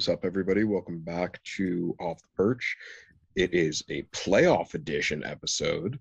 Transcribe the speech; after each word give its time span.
Is 0.00 0.08
up, 0.08 0.24
everybody? 0.24 0.64
Welcome 0.64 1.00
back 1.00 1.42
to 1.56 1.94
Off 2.00 2.22
the 2.22 2.28
Perch. 2.34 2.74
It 3.36 3.52
is 3.52 3.84
a 3.90 4.02
playoff 4.04 4.72
edition 4.72 5.22
episode. 5.26 5.98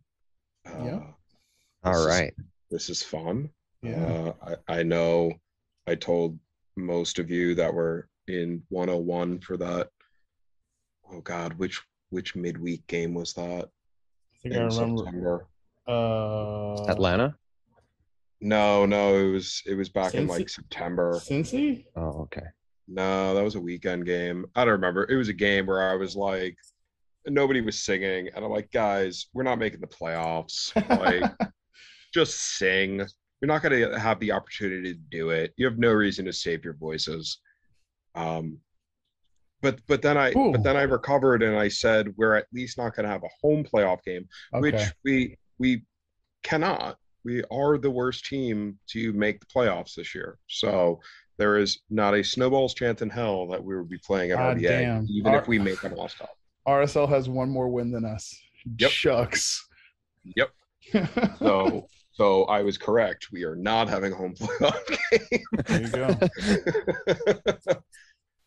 Yeah. 0.66 1.02
this 1.84 1.98
All 1.98 2.08
is- 2.08 2.32
this 2.72 2.90
is 2.90 3.04
fun. 3.04 3.50
Yeah. 3.82 4.34
Uh, 4.46 4.56
I, 4.70 4.80
I 4.80 4.84
know 4.84 5.34
I 5.86 5.96
told 5.96 6.40
most 6.78 7.20
of 7.20 7.30
you 7.30 7.56
that 7.56 7.74
were 7.74 8.08
in 8.30 8.64
101 8.70 9.42
for 9.42 9.58
that. 9.58 9.90
Oh 11.12 11.20
God, 11.20 11.56
which 11.56 11.82
which 12.10 12.38
midweek 12.38 12.88
game 12.88 13.14
was 13.14 13.34
that? 13.34 13.66
I 13.68 14.38
think 14.42 14.56
I 14.56 14.60
in 14.60 14.68
remember. 14.70 15.04
September? 15.04 15.48
Uh, 15.86 16.86
Atlanta. 16.86 17.36
No, 18.40 18.86
no, 18.86 19.14
it 19.18 19.30
was 19.34 19.62
it 19.66 19.74
was 19.76 19.90
back 19.90 20.14
in 20.14 20.26
like 20.28 20.48
September. 20.48 21.16
Cincy? 21.16 21.84
Oh, 21.98 22.22
okay. 22.22 22.46
No, 22.92 23.36
that 23.36 23.44
was 23.44 23.56
a 23.56 23.62
weekend 23.62 24.06
game. 24.06 24.46
I 24.56 24.66
don't 24.66 24.74
remember. 24.74 25.06
It 25.10 25.16
was 25.16 25.30
a 25.30 25.34
game 25.34 25.68
where 25.68 25.84
I 25.84 25.96
was 25.96 26.16
like, 26.16 26.58
nobody 27.28 27.62
was 27.62 27.84
singing, 27.84 28.30
and 28.36 28.44
I'm 28.44 28.52
like, 28.52 28.72
guys, 28.72 29.28
we're 29.34 29.44
not 29.44 29.60
making 29.60 29.82
the 29.82 29.88
playoffs. 29.88 30.74
Like, 31.00 31.32
just 32.14 32.58
sing. 32.58 32.98
You're 32.98 33.48
not 33.48 33.62
going 33.62 33.80
to 33.80 34.00
have 34.00 34.20
the 34.20 34.32
opportunity 34.32 34.94
to 34.94 35.00
do 35.12 35.30
it. 35.30 35.54
You 35.56 35.66
have 35.66 35.78
no 35.78 35.92
reason 35.92 36.26
to 36.26 36.34
save 36.34 36.66
your 36.66 36.74
voices. 36.74 37.40
Um, 38.16 38.58
but 39.62 39.80
but 39.88 40.02
then 40.02 40.18
I 40.18 40.32
Ooh. 40.32 40.52
but 40.52 40.64
then 40.64 40.78
I 40.78 40.84
recovered 40.84 41.44
and 41.44 41.58
I 41.58 41.68
said 41.68 42.14
we're 42.18 42.36
at 42.36 42.48
least 42.54 42.78
not 42.78 42.96
going 42.96 43.06
to 43.06 43.12
have 43.12 43.24
a 43.24 43.30
home 43.42 43.64
playoff 43.64 44.04
game, 44.04 44.28
which 44.54 44.82
we 45.04 45.38
we 45.58 45.84
cannot. 46.44 46.98
We 47.26 47.44
are 47.52 47.78
the 47.78 47.92
worst 47.92 48.26
team 48.26 48.80
to 48.92 49.12
make 49.14 49.40
the 49.42 49.46
playoffs 49.46 49.96
this 49.96 50.16
year. 50.16 50.38
So 50.48 51.02
there 51.40 51.58
is 51.58 51.80
not 51.90 52.14
a 52.14 52.24
snowball's 52.24 52.74
chance 52.76 53.02
in 53.02 53.10
hell 53.10 53.48
that 53.48 53.64
we 53.64 53.76
would 53.76 53.90
be 53.90 53.98
playing 53.98 54.32
at 54.32 54.38
RBA, 54.38 54.62
damn. 54.62 55.08
even 55.10 55.32
Our- 55.34 55.40
if 55.42 55.48
we 55.48 55.58
make 55.58 55.82
them 55.82 55.94
all 55.98 56.10
stop. 56.10 56.30
RSL 56.68 57.10
has 57.10 57.28
one 57.28 57.50
more 57.50 57.70
win 57.70 57.90
than 57.92 58.06
us. 58.06 58.38
Yep. 58.78 58.92
Shucks. 58.92 59.68
Yep. 60.36 60.50
So 61.40 61.88
so 62.12 62.44
I 62.46 62.62
was 62.64 62.78
correct. 62.78 63.28
We 63.32 63.44
are 63.46 63.56
not 63.56 63.88
having 63.88 64.12
a 64.12 64.16
home 64.16 64.34
playoff 64.36 64.80
game. 64.88 65.44
there 65.66 65.82
you 65.82 67.64
go. 67.66 67.76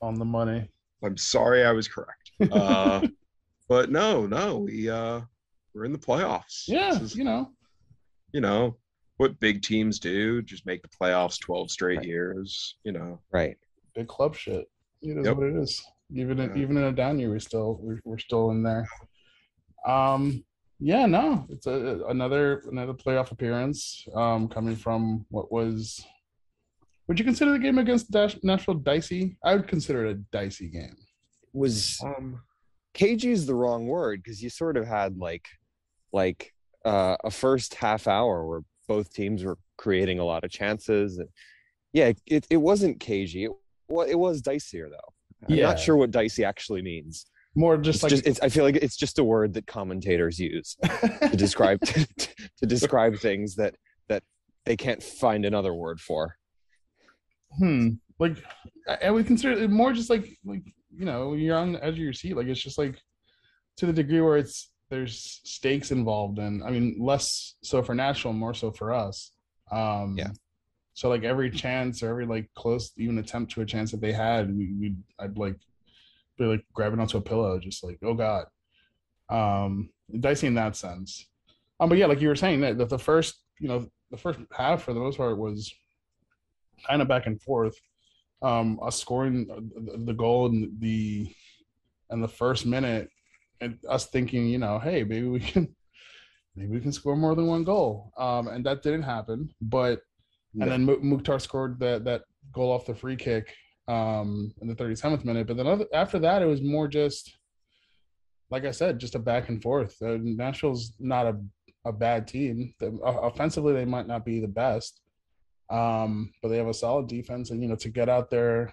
On 0.03 0.15
the 0.19 0.25
money. 0.25 0.69
I'm 1.03 1.17
sorry 1.17 1.65
I 1.65 1.73
was 1.73 1.89
correct. 1.89 2.33
Uh, 2.51 3.07
but 3.69 3.91
no, 3.91 4.27
no, 4.27 4.59
we 4.59 4.91
uh, 4.91 5.21
we're 5.75 5.85
in 5.85 5.93
the 5.93 5.99
playoffs. 5.99 6.65
Yeah, 6.67 6.99
is, 7.01 7.15
you 7.17 7.25
know. 7.25 7.51
you 8.33 8.41
know 8.41 8.77
what 9.19 9.39
big 9.41 9.63
teams 9.63 9.99
do, 9.99 10.43
just 10.43 10.67
make 10.67 10.83
the 10.83 10.89
playoffs 10.89 11.39
12 11.41 11.71
straight 11.71 11.99
Right. 11.99 12.07
years. 12.07 12.77
You 12.85 12.93
know, 12.93 13.21
Right. 13.31 13.57
Big 13.95 14.09
club 14.09 14.35
shit. 14.35 14.71
It 15.03 15.19
is 15.19 15.27
Yep. 15.27 15.37
what 15.37 15.47
it 15.47 15.57
is. 15.57 15.85
Even 16.15 16.39
in, 16.41 16.51
Yeah. 16.51 16.63
even 16.63 16.77
in 16.77 16.85
a 16.85 16.93
down 16.93 17.19
year, 17.19 17.31
we're 17.31 17.39
still 17.41 17.79
we're, 17.81 18.01
we're 18.05 18.19
still 18.19 18.51
in 18.51 18.63
there. 18.63 18.87
Um, 19.87 20.45
yeah, 20.79 21.07
no, 21.07 21.47
it's 21.49 21.67
a 21.67 22.05
another 22.09 22.61
another 22.71 22.95
playoff 22.95 23.31
appearance. 23.31 24.07
Um, 24.15 24.49
coming 24.49 24.77
from 24.77 25.27
what 25.31 25.51
was. 25.53 26.05
Would 27.09 27.19
you 27.19 27.25
consider 27.25 27.53
the 27.53 27.59
game 27.59 27.79
against 27.79 28.11
Dash, 28.11 28.37
Nashville 28.43 28.75
dicey? 28.75 29.37
I 29.45 29.55
would 29.57 29.67
consider 29.69 30.07
it 30.07 30.13
a 30.13 30.15
dicey 30.33 30.69
game. 30.69 30.97
Was 31.53 32.01
um, 32.05 32.41
cagey 32.95 33.33
is 33.33 33.45
the 33.45 33.55
wrong 33.55 33.87
word 33.87 34.23
because 34.23 34.43
you 34.43 34.49
sort 34.49 34.77
of 34.77 34.87
had 34.87 35.19
like, 35.19 35.47
like 36.13 36.53
uh, 36.85 37.17
a 37.25 37.31
first 37.31 37.75
half 37.75 38.07
hour 38.07 38.47
where 38.47 38.61
both 38.89 39.13
teams 39.13 39.45
were 39.45 39.59
creating 39.79 40.19
a 40.19 40.25
lot 40.25 40.45
of 40.45 40.51
chances. 40.51 41.19
And 41.19 41.29
yeah, 41.93 42.13
it, 42.27 42.47
it 42.51 42.57
wasn't 42.57 43.01
cagey. 43.01 43.45
It, 43.45 43.51
well, 43.89 44.07
it 44.07 44.15
was 44.15 44.43
dicier 44.43 44.89
though. 44.91 45.47
I'm 45.49 45.55
Yeah. 45.55 45.67
not 45.67 45.79
sure 45.79 45.97
what 45.97 46.11
dicey 46.11 46.45
actually 46.45 46.83
means. 46.83 47.27
More 47.55 47.75
It's 47.75 47.85
just 47.85 48.03
like 48.03 48.11
just, 48.11 48.27
it's, 48.27 48.41
I 48.41 48.49
feel 48.49 48.65
like 48.65 48.77
it's 48.77 48.97
just 48.97 49.19
a 49.19 49.25
word 49.25 49.53
that 49.55 49.67
commentators 49.67 50.39
use 50.39 50.77
to 50.83 51.37
describe 51.37 51.81
to, 51.83 52.07
to 52.59 52.67
describe 52.67 53.17
things 53.19 53.57
that 53.57 53.75
that 54.09 54.23
they 54.65 54.77
can't 54.77 55.03
find 55.03 55.45
another 55.45 55.75
word 55.75 56.01
for. 56.01 56.37
hmm 57.59 57.91
like 58.19 58.43
I 59.03 59.11
would 59.11 59.27
consider 59.27 59.53
it 59.53 59.71
more 59.71 59.93
just 59.93 60.09
like 60.09 60.39
like 60.45 60.63
you 60.97 61.05
know 61.05 61.35
you're 61.35 61.57
on 61.57 61.73
the 61.73 61.85
edge 61.85 61.95
of 61.95 61.99
your 61.99 62.13
seat 62.15 62.37
like 62.37 62.47
it's 62.47 62.63
just 62.63 62.79
like 62.79 62.99
to 63.77 63.87
the 63.87 63.93
degree 63.93 64.21
where 64.21 64.39
it's 64.39 64.72
there's 64.93 65.41
stakes 65.45 65.91
involved 65.91 66.39
and 66.39 66.63
i 66.63 66.71
mean 66.71 66.97
less 67.01 67.55
so 67.63 67.83
for 67.83 67.95
national 67.95 68.35
more 68.35 68.53
so 68.53 68.71
for 68.71 68.93
us 68.93 69.33
um 69.71 70.15
Yeah. 70.19 70.33
so 70.93 71.09
like 71.09 71.25
every 71.25 71.51
chance 71.51 72.03
or 72.03 72.11
every 72.11 72.27
like 72.27 72.51
close 72.55 72.93
even 72.99 73.17
attempt 73.19 73.53
to 73.53 73.63
a 73.63 73.67
chance 73.67 73.91
that 73.91 74.03
they 74.03 74.13
had 74.13 74.55
we 74.55 74.65
we 74.79 74.95
i'd 75.21 75.39
like 75.39 75.57
be 76.39 76.45
like 76.45 76.65
grabbing 76.75 77.01
onto 77.01 77.17
a 77.17 77.23
pillow 77.23 77.59
just 77.59 77.83
like 77.83 77.99
oh 78.05 78.13
god 78.13 78.45
um 79.31 79.89
dicey 80.21 80.47
in 80.47 80.55
that 80.55 80.77
sense 80.77 81.27
um 81.81 81.89
but 81.89 81.97
yeah 81.97 82.07
like 82.07 82.21
you 82.21 82.29
were 82.29 82.37
saying 82.37 82.61
that, 82.61 82.77
that 82.77 82.91
the 82.91 82.99
first 82.99 83.41
you 83.61 83.69
know 83.69 83.87
the 84.11 84.19
first 84.19 84.39
half 84.55 84.83
for 84.83 84.93
the 84.93 85.01
most 85.01 85.17
part 85.17 85.39
was 85.39 85.73
kind 86.87 87.01
of 87.01 87.09
back 87.09 87.27
and 87.27 87.41
forth. 87.41 87.77
Um, 88.43 88.79
us 88.83 89.01
scoring 89.01 89.47
the- 89.47 89.99
the 90.05 90.13
goal 90.13 90.47
in 90.47 90.77
the 90.81 91.33
in 92.11 92.21
the 92.21 92.29
first 92.29 92.67
minute, 92.67 93.09
and 93.63 93.79
us 93.89 94.07
thinking, 94.07 94.47
you 94.47 94.59
know, 94.59 94.79
hey, 94.79 95.05
maybe 95.05 95.29
we 95.29 95.41
can 95.41 95.75
maybe 96.57 96.71
we 96.71 96.81
can 96.81 96.93
score 96.93 97.17
more 97.17 97.35
than 97.35 97.47
one 97.47 97.65
goal. 97.65 98.13
Um, 98.17 98.49
and 98.49 98.65
that 98.67 98.83
didn't 98.83 99.03
happen. 99.03 99.51
But 99.61 100.01
and 100.61 100.71
then 100.71 100.85
Mu- 100.85 101.01
Mukhtar 101.01 101.39
scored 101.39 101.81
that 101.81 102.05
that 102.05 102.23
goal 102.53 102.71
off 102.71 102.87
the 102.87 102.95
free 102.95 103.17
kick 103.17 103.55
um, 103.89 104.53
in 104.61 104.69
the 104.69 104.75
37th 104.75 105.25
minute. 105.25 105.47
But 105.47 105.57
then 105.57 105.67
other, 105.67 105.87
after 105.95 106.19
that, 106.19 106.43
it 106.43 106.47
was 106.47 106.61
more 106.61 106.89
just 106.89 107.39
like 108.51 108.67
I 108.67 108.71
said, 108.71 108.99
just 108.99 109.15
a 109.15 109.19
back 109.19 109.49
and 109.49 109.63
forth. 109.63 109.97
Uh, 110.03 110.19
Nashville's 110.21 110.93
not 111.01 111.27
a 111.27 111.37
a 111.85 111.93
bad 111.93 112.29
team. 112.29 112.75
The, 112.79 112.99
uh, 113.05 113.21
offensively, 113.23 113.73
they 113.73 113.85
might 113.85 114.07
not 114.07 114.25
be 114.25 114.41
the 114.41 114.49
best, 114.49 115.01
um, 115.71 116.33
but 116.43 116.49
they 116.49 116.59
have 116.59 116.69
a 116.69 116.75
solid 116.75 117.09
defense. 117.09 117.51
And 117.51 117.63
you 117.63 117.69
know, 117.69 117.77
to 117.77 117.89
get 117.89 118.09
out 118.09 118.31
there, 118.31 118.73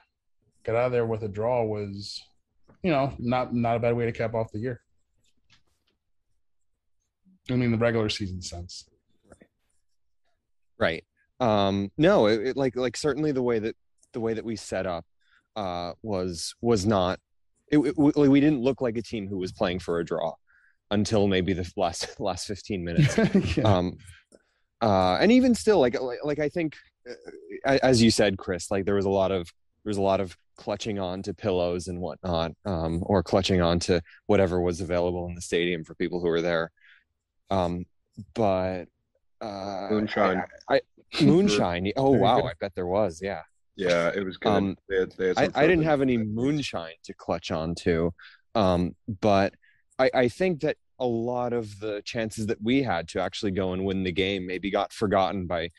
get 0.63 0.75
out 0.75 0.87
of 0.87 0.91
there 0.91 1.05
with 1.05 1.23
a 1.23 1.27
draw 1.27 1.63
was, 1.63 2.21
you 2.83 2.91
know, 2.91 3.13
not 3.19 3.53
not 3.53 3.75
a 3.75 3.79
bad 3.79 3.95
way 3.95 4.05
to 4.05 4.11
cap 4.11 4.33
off 4.33 4.51
the 4.51 4.59
year. 4.59 4.81
I 7.49 7.55
mean, 7.55 7.71
the 7.71 7.77
regular 7.77 8.09
season 8.09 8.41
sense. 8.41 8.87
Right. 10.77 11.03
Um, 11.39 11.91
no, 11.97 12.27
it, 12.27 12.47
it- 12.47 12.57
like 12.57 12.75
like 12.75 12.95
certainly 12.97 13.31
the 13.31 13.41
way 13.41 13.59
that 13.59 13.75
the 14.13 14.19
way 14.19 14.33
that 14.33 14.45
we 14.45 14.55
set 14.55 14.85
up 14.85 15.05
uh, 15.55 15.93
was 16.03 16.55
was 16.61 16.85
not. 16.85 17.19
It, 17.71 17.79
it, 17.79 17.97
we 17.97 18.27
we 18.27 18.39
didn't 18.39 18.61
look 18.61 18.81
like 18.81 18.97
a 18.97 19.01
team 19.01 19.27
who 19.27 19.37
was 19.37 19.51
playing 19.51 19.79
for 19.79 19.99
a 19.99 20.05
draw 20.05 20.33
until 20.91 21.27
maybe 21.27 21.53
the 21.53 21.71
last 21.77 22.19
last 22.19 22.47
fifteen 22.47 22.83
minutes. 22.83 23.17
yeah. 23.57 23.63
um 23.63 23.97
uh 24.81 25.17
and 25.19 25.31
even 25.31 25.53
still 25.53 25.77
like 25.79 25.99
like, 25.99 26.19
like 26.23 26.39
i 26.39 26.47
think 26.47 26.73
uh, 27.65 27.77
as 27.83 28.01
you 28.01 28.09
said 28.09 28.37
chris 28.37 28.71
like 28.71 28.85
there 28.85 28.95
was 28.95 29.03
a 29.03 29.09
lot 29.09 29.29
of 29.29 29.45
there 29.83 29.89
was 29.89 29.97
a 29.97 30.01
lot 30.01 30.21
of 30.21 30.37
clutching 30.59 30.99
on 30.99 31.23
to 31.23 31.33
pillows 31.33 31.87
and 31.87 32.01
whatnot 32.01 32.51
um 32.65 33.01
or 33.05 33.23
clutching 33.23 33.61
on 33.61 33.79
to 33.79 34.01
whatever 34.25 34.59
was 34.59 34.81
available 34.81 35.25
in 35.25 35.33
the 35.33 35.41
stadium 35.41 35.85
for 35.85 35.95
people 35.95 36.19
who 36.19 36.27
were 36.27 36.41
there 36.41 36.69
um 37.49 37.85
but 38.33 38.83
uh 39.39 39.87
Moonshine. 39.89 40.43
I, 40.69 40.75
I, 40.75 40.81
moonshine 41.23 41.93
oh 41.95 42.11
wow 42.11 42.41
i 42.41 42.51
bet 42.59 42.75
there 42.75 42.85
was 42.85 43.21
yeah 43.21 43.41
yeah, 43.79 44.11
it 44.13 44.25
was 44.25 44.35
good. 44.35 44.49
Um, 44.49 44.77
they 44.89 44.97
had, 44.97 45.11
they 45.13 45.27
had 45.29 45.37
I, 45.37 45.63
I 45.63 45.65
didn't 45.65 45.85
have 45.85 46.01
any 46.01 46.17
moonshine 46.17 46.95
to 47.03 47.13
clutch 47.13 47.49
onto, 47.49 48.11
um, 48.53 48.93
but 49.21 49.53
I, 49.97 50.11
I 50.13 50.27
think 50.27 50.59
that 50.61 50.75
a 50.99 51.05
lot 51.05 51.53
of 51.53 51.79
the 51.79 52.01
chances 52.03 52.47
that 52.47 52.61
we 52.61 52.83
had 52.83 53.07
to 53.09 53.21
actually 53.21 53.51
go 53.51 53.71
and 53.71 53.85
win 53.85 54.03
the 54.03 54.11
game 54.11 54.45
maybe 54.45 54.69
got 54.69 54.91
forgotten 54.91 55.47
by 55.47 55.69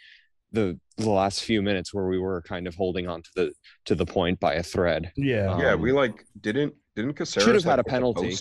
the 0.52 0.78
the 0.96 1.10
last 1.10 1.44
few 1.44 1.62
minutes 1.62 1.94
where 1.94 2.06
we 2.06 2.18
were 2.18 2.42
kind 2.42 2.66
of 2.66 2.74
holding 2.74 3.08
on 3.08 3.22
to 3.22 3.30
the 3.34 3.52
to 3.86 3.94
the 3.94 4.06
point 4.06 4.40
by 4.40 4.54
a 4.54 4.62
thread. 4.62 5.12
yeah. 5.16 5.58
Yeah, 5.58 5.72
um, 5.72 5.80
we 5.80 5.92
like 5.92 6.24
didn't 6.40 6.74
didn't 6.96 7.14
Casseres 7.14 7.44
should 7.44 7.54
have 7.54 7.64
had 7.64 7.78
like, 7.78 7.86
a 7.86 7.90
penalty. 7.90 8.36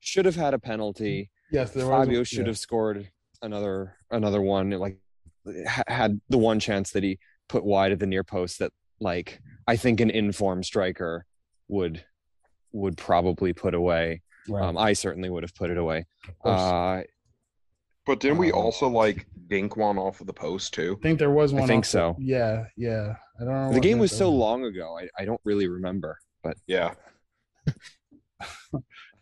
Should 0.00 0.26
have 0.26 0.36
had 0.36 0.54
a 0.54 0.58
penalty. 0.58 1.30
yes, 1.50 1.72
there 1.72 1.86
was. 1.86 2.06
Fabio 2.06 2.20
a- 2.20 2.24
should 2.24 2.40
yeah. 2.40 2.46
have 2.46 2.58
scored 2.58 3.10
another 3.42 3.96
another 4.10 4.40
one. 4.40 4.70
Like 4.70 4.98
ha- 5.66 5.82
had 5.88 6.20
the 6.28 6.38
one 6.38 6.60
chance 6.60 6.92
that 6.92 7.02
he 7.02 7.18
put 7.48 7.64
wide 7.64 7.92
at 7.92 7.98
the 7.98 8.06
near 8.06 8.24
post 8.24 8.60
that 8.60 8.72
like 9.00 9.40
I 9.66 9.76
think 9.76 10.00
an 10.00 10.10
informed 10.10 10.64
striker 10.64 11.26
would 11.68 12.04
would 12.72 12.96
probably 12.96 13.52
put 13.52 13.74
away. 13.74 14.22
Right. 14.48 14.64
Um, 14.64 14.78
I 14.78 14.92
certainly 14.94 15.28
would 15.28 15.42
have 15.42 15.54
put 15.54 15.70
it 15.70 15.76
away. 15.76 16.06
Of 16.28 16.38
course. 16.38 16.60
Uh, 16.60 17.02
But 18.08 18.20
didn't 18.20 18.38
we 18.38 18.50
Um, 18.52 18.58
also 18.58 18.88
like 18.88 19.26
dink 19.48 19.76
one 19.76 19.98
off 19.98 20.20
of 20.22 20.26
the 20.26 20.32
post 20.32 20.72
too? 20.74 20.96
I 20.98 21.02
think 21.02 21.18
there 21.20 21.30
was 21.30 21.52
one. 21.52 21.62
I 21.62 21.66
think 21.66 21.84
off- 21.84 21.90
so. 21.90 22.16
Yeah, 22.18 22.64
yeah. 22.76 23.14
I 23.40 23.44
don't 23.44 23.52
know. 23.68 23.72
the 23.72 23.80
game 23.80 23.98
was 23.98 24.10
so 24.10 24.30
was. 24.30 24.38
long 24.40 24.64
ago. 24.64 24.98
I, 24.98 25.08
I 25.22 25.24
don't 25.26 25.40
really 25.44 25.68
remember, 25.68 26.18
but 26.42 26.56
Yeah. 26.66 26.94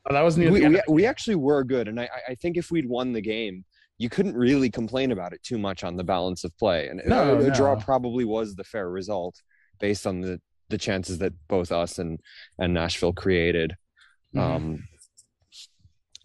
Oh, 0.09 0.13
that 0.15 0.21
was 0.23 0.39
near 0.39 0.53
we, 0.53 0.61
the 0.61 0.65
end. 0.67 0.83
we, 0.87 0.95
we 0.95 1.07
actually 1.07 1.35
were 1.35 1.65
good. 1.65 1.89
And 1.89 1.99
I, 2.01 2.05
I- 2.05 2.33
I 2.33 2.35
think 2.37 2.57
if 2.57 2.71
we'd 2.71 2.89
won 2.89 3.13
the 3.13 3.21
game, 3.21 3.65
you 3.99 4.09
couldn't 4.09 4.37
really 4.37 4.71
complain 4.71 5.11
about 5.11 5.33
it 5.33 5.43
too 5.43 5.59
much 5.59 5.83
on 5.83 5.97
the 5.97 6.05
balance 6.05 6.45
of 6.45 6.57
play. 6.59 6.87
And 6.89 7.03
No, 7.07 7.37
a, 7.39 7.47
a 7.47 7.51
draw 7.51 7.75
probably 7.75 8.25
was 8.25 8.55
the 8.55 8.63
fair 8.63 8.89
result 8.89 9.35
based 9.81 10.07
on 10.07 10.21
the, 10.21 10.41
the 10.69 10.79
chances 10.79 11.19
that 11.19 11.33
both 11.49 11.73
us 11.73 11.99
and, 11.99 12.21
and 12.59 12.73
Nashville 12.73 13.13
created. 13.15 13.75
Mhm. 14.35 14.41
Um, 14.41 14.75
it's- 14.75 14.96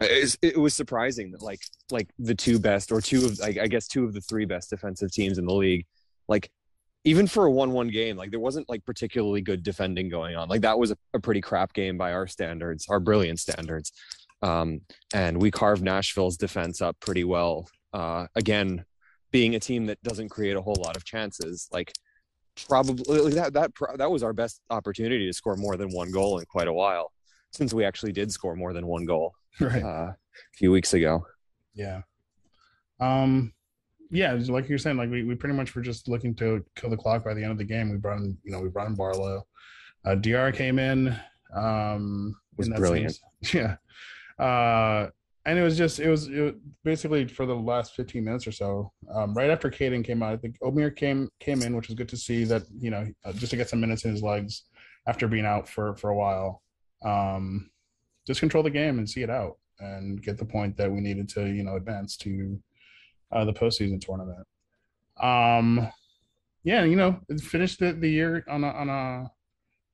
it, 0.02 0.58
was 0.58 0.74
surprising 0.74 1.32
that 1.32 1.42
like 1.42 1.60
like 1.92 2.10
the 2.18 2.36
two 2.36 2.60
best 2.60 2.92
or 2.92 3.02
two 3.02 3.26
of 3.26 3.40
I, 3.42 3.56
I 3.62 3.68
guess 3.68 3.88
two 3.88 4.04
of 4.04 4.14
the 4.14 4.22
three 4.22 4.46
best 4.46 4.70
defensive 4.70 5.12
teams 5.12 5.38
in 5.38 5.46
the 5.46 5.54
league, 5.54 5.86
like 6.28 6.50
even 7.04 7.28
for 7.28 7.46
a 7.46 7.52
one-one 7.52 7.88
game, 7.88 8.16
like 8.16 8.32
there 8.32 8.40
wasn't 8.40 8.70
like 8.70 8.86
particularly 8.86 9.42
good 9.42 9.64
defending 9.64 10.10
going 10.10 10.36
on. 10.36 10.50
Like 10.50 10.62
that 10.62 10.78
was 10.78 10.92
a, 10.92 10.98
a 11.14 11.20
pretty 11.20 11.42
crap 11.42 11.74
game 11.74 11.98
by 11.98 12.14
our 12.14 12.28
standards, 12.28 12.86
our 12.90 13.00
brilliant 13.00 13.40
standards. 13.40 13.92
Um, 14.44 14.82
and 15.14 15.42
we 15.42 15.50
carved 15.52 15.84
Nashville's 15.84 16.38
defense 16.38 16.82
up 16.82 17.00
pretty 17.00 17.24
well. 17.24 17.68
Uh, 17.94 18.28
again, 18.36 18.86
being 19.32 19.56
a 19.56 19.60
team 19.60 19.88
that 19.88 20.02
doesn't 20.04 20.30
create 20.30 20.56
a 20.56 20.62
whole 20.62 20.78
lot 20.80 20.96
of 20.96 21.06
chances, 21.06 21.68
like 21.72 21.92
probably 22.68 23.32
that 23.34 23.54
that 23.54 23.72
that 23.98 24.12
was 24.12 24.24
our 24.24 24.34
best 24.34 24.62
opportunity 24.70 25.26
to 25.26 25.34
score 25.34 25.56
more 25.56 25.78
than 25.78 25.90
one 25.90 26.12
goal 26.12 26.40
in 26.40 26.46
quite 26.46 26.68
a 26.68 26.74
while, 26.74 27.12
since 27.52 27.74
we 27.74 27.84
actually 27.84 28.12
did 28.12 28.32
score 28.32 28.56
more 28.56 28.74
than 28.74 28.86
one 28.86 29.06
goal 29.06 29.34
right. 29.60 29.84
uh, 29.84 29.88
a 30.14 30.16
few 30.54 30.72
weeks 30.72 30.94
ago. 30.94 31.26
Yeah. 31.74 32.02
Um 33.00 33.54
yeah, 34.14 34.34
like 34.50 34.68
you're 34.68 34.78
saying, 34.78 34.98
like 34.98 35.10
we, 35.10 35.24
we 35.24 35.36
pretty 35.36 35.56
much 35.56 35.74
were 35.74 35.82
just 35.82 36.10
looking 36.10 36.36
to 36.36 36.66
kill 36.76 36.90
the 36.90 36.98
clock 36.98 37.24
by 37.24 37.34
the 37.34 37.42
end 37.42 37.52
of 37.54 37.58
the 37.58 37.64
game. 37.64 37.90
We 37.90 37.96
brought 37.98 38.18
in, 38.20 38.38
you 38.44 38.52
know, 38.52 38.60
we 38.60 38.68
brought 38.70 38.88
in 38.88 38.96
Barlow. 38.96 39.44
Uh 40.06 40.16
DR 40.16 40.52
came 40.54 40.80
in. 40.80 41.16
Um 41.56 42.36
Was 42.58 42.68
in 42.68 42.74
brilliant. 42.76 43.20
same- 43.44 43.78
yeah. 44.40 44.44
Uh 44.46 45.10
and 45.46 45.58
it 45.58 45.64
was 45.64 45.76
just 45.78 46.00
it 46.00 46.08
was, 46.10 46.28
it 46.28 46.40
was 46.40 46.54
basically 46.84 47.26
for 47.28 47.46
the 47.48 47.56
last 47.56 47.96
15 47.96 48.24
minutes 48.24 48.46
or 48.46 48.52
so. 48.52 48.92
Um, 49.12 49.34
right 49.34 49.50
after 49.50 49.72
Caden 49.72 50.06
came 50.06 50.22
out, 50.22 50.34
I 50.34 50.38
think 50.38 50.60
Omir 50.62 50.96
came 50.96 51.30
came 51.40 51.64
in, 51.64 51.76
which 51.76 51.88
was 51.88 51.96
good 51.96 52.10
to 52.10 52.18
see 52.18 52.44
that, 52.46 52.62
you 52.78 52.92
know, 52.92 53.08
uh, 53.26 53.34
just 53.34 53.50
to 53.50 53.58
get 53.58 53.68
some 53.70 53.80
minutes 53.82 54.06
in 54.06 54.12
his 54.12 54.22
legs 54.22 54.64
after 55.08 55.28
being 55.28 55.46
out 55.46 55.68
for 55.68 55.96
for 55.96 56.10
a 56.12 56.16
while. 56.16 56.62
Um 57.04 57.72
just 58.28 58.40
control 58.40 58.64
the 58.64 58.70
game 58.70 58.98
and 59.00 59.10
see 59.10 59.22
it 59.24 59.30
out 59.30 59.58
and 59.80 60.22
get 60.22 60.38
the 60.38 60.46
point 60.46 60.78
that 60.78 60.92
we 60.92 61.00
needed 61.02 61.28
to, 61.30 61.46
you 61.48 61.64
know, 61.64 61.76
advance 61.76 62.16
to 62.18 62.60
uh, 63.32 63.46
the 63.46 63.54
postseason 63.54 64.00
tournament. 64.00 64.46
Um, 65.22 65.88
yeah, 66.64 66.84
you 66.84 66.96
know, 66.96 67.20
it 67.30 67.42
finished 67.42 67.80
the, 67.80 67.94
the 67.94 68.10
year 68.10 68.44
on 68.48 68.64
a 68.64 68.68
on 68.68 68.90
a 68.90 69.32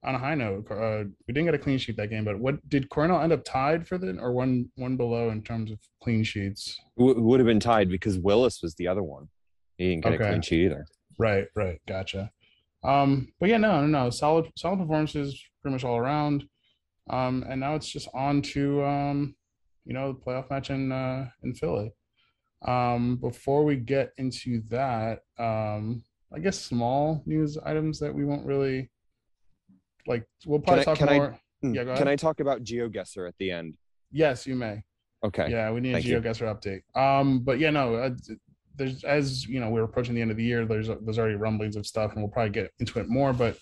on 0.04 0.16
a 0.16 0.18
high 0.18 0.36
note. 0.36 0.70
Uh, 0.70 1.06
we 1.28 1.34
didn't 1.34 1.46
get 1.46 1.54
a 1.54 1.60
clean 1.60 1.78
sheet 1.78 1.98
that 1.98 2.10
game, 2.10 2.26
but 2.26 2.38
what 2.40 2.68
did 2.70 2.90
Coronel 2.90 3.22
end 3.22 3.32
up 3.34 3.44
tied 3.46 3.88
for 3.88 3.98
the 3.98 4.18
or 4.20 4.32
one 4.34 4.70
one 4.76 4.98
below 4.98 5.30
in 5.30 5.42
terms 5.42 5.72
of 5.72 5.80
clean 6.04 6.24
sheets? 6.24 6.78
W- 6.98 7.20
would 7.22 7.40
have 7.40 7.48
been 7.48 7.60
tied 7.60 7.90
because 7.90 8.18
Willis 8.18 8.62
was 8.62 8.76
the 8.76 8.88
other 8.88 9.04
one. 9.04 9.28
He 9.78 9.90
didn't 9.90 10.04
get 10.04 10.14
Okay. 10.14 10.24
a 10.26 10.28
clean 10.30 10.42
sheet 10.42 10.66
either. 10.66 10.86
Right, 11.18 11.46
right, 11.56 11.80
gotcha. 11.88 12.32
Um, 12.84 13.30
but 13.40 13.50
yeah, 13.50 13.58
no, 13.58 13.82
no, 13.82 13.88
no, 13.88 14.10
solid, 14.10 14.52
solid 14.56 14.78
performances 14.80 15.42
pretty 15.62 15.74
much 15.74 15.84
all 15.84 15.98
around. 15.98 16.46
Um, 17.10 17.46
and 17.50 17.60
now 17.60 17.76
it's 17.76 17.88
just 17.90 18.08
on 18.14 18.42
to 18.54 18.84
um, 18.84 19.36
you 19.86 19.94
know, 19.94 20.12
the 20.14 20.20
playoff 20.20 20.50
match 20.50 20.70
in 20.70 20.92
uh 20.92 21.30
in 21.44 21.54
Philly. 21.54 21.92
Um, 22.66 23.18
before 23.18 23.64
we 23.64 23.76
get 23.78 24.12
into 24.18 24.62
that, 24.70 25.20
um, 25.38 26.04
I 26.34 26.40
guess 26.40 26.60
small 26.60 27.22
news 27.26 27.58
items 27.64 28.00
that 28.00 28.14
we 28.14 28.26
won't 28.26 28.46
really 28.46 28.90
like. 30.08 30.26
We'll 30.46 30.60
probably 30.60 30.82
I- 30.82 30.86
talk 30.86 30.98
can 30.98 31.10
I- 31.10 31.18
more. 31.18 31.40
Mm. 31.64 31.74
Yeah, 31.76 31.84
go 31.86 31.96
Can. 31.96 32.08
I 32.08 32.16
talk 32.16 32.40
about 32.40 32.64
GeoGuessr 32.64 33.28
at 33.28 33.34
the 33.40 33.50
end? 33.50 33.78
Yes, 34.12 34.46
you 34.46 34.56
may. 34.56 34.84
Okay. 35.26 35.50
Yeah, 35.50 35.72
we 35.72 35.82
need 35.82 35.90
a 35.90 35.94
Thank 35.94 36.06
you. 36.06 36.22
GeoGuessr 36.22 36.46
update. 36.56 36.82
Um, 37.00 37.40
but 37.40 37.58
yeah, 37.58 37.72
no, 37.72 37.96
uh, 37.96 38.12
there's 38.76 39.04
as 39.04 39.48
you 39.48 39.60
know, 39.60 39.72
we're 39.72 39.84
approaching 39.84 40.14
the 40.14 40.22
end 40.22 40.30
of 40.30 40.38
the 40.38 40.44
year. 40.44 40.66
There's 40.66 40.88
there's 40.88 41.18
already 41.18 41.36
rumblings 41.36 41.76
of 41.76 41.88
stuff, 41.88 42.12
and 42.14 42.22
we'll 42.22 42.30
probably 42.32 42.52
get 42.52 42.72
into 42.80 43.00
it 43.00 43.10
more. 43.10 43.34
But 43.34 43.58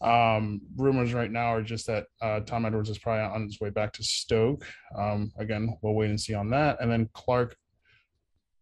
um, 0.00 0.60
rumors 0.76 1.12
right 1.12 1.30
now 1.30 1.54
are 1.54 1.62
just 1.62 1.86
that 1.88 2.06
uh, 2.22 2.40
Tom 2.40 2.64
Edwards 2.64 2.90
is 2.90 2.98
probably 2.98 3.24
on 3.24 3.44
his 3.44 3.60
way 3.60 3.70
back 3.70 3.92
to 3.94 4.04
Stoke. 4.04 4.64
Um, 4.96 5.32
again, 5.38 5.76
we'll 5.82 5.94
wait 5.94 6.10
and 6.10 6.20
see 6.20 6.34
on 6.34 6.50
that. 6.50 6.80
And 6.80 6.90
then 6.90 7.08
Clark 7.14 7.56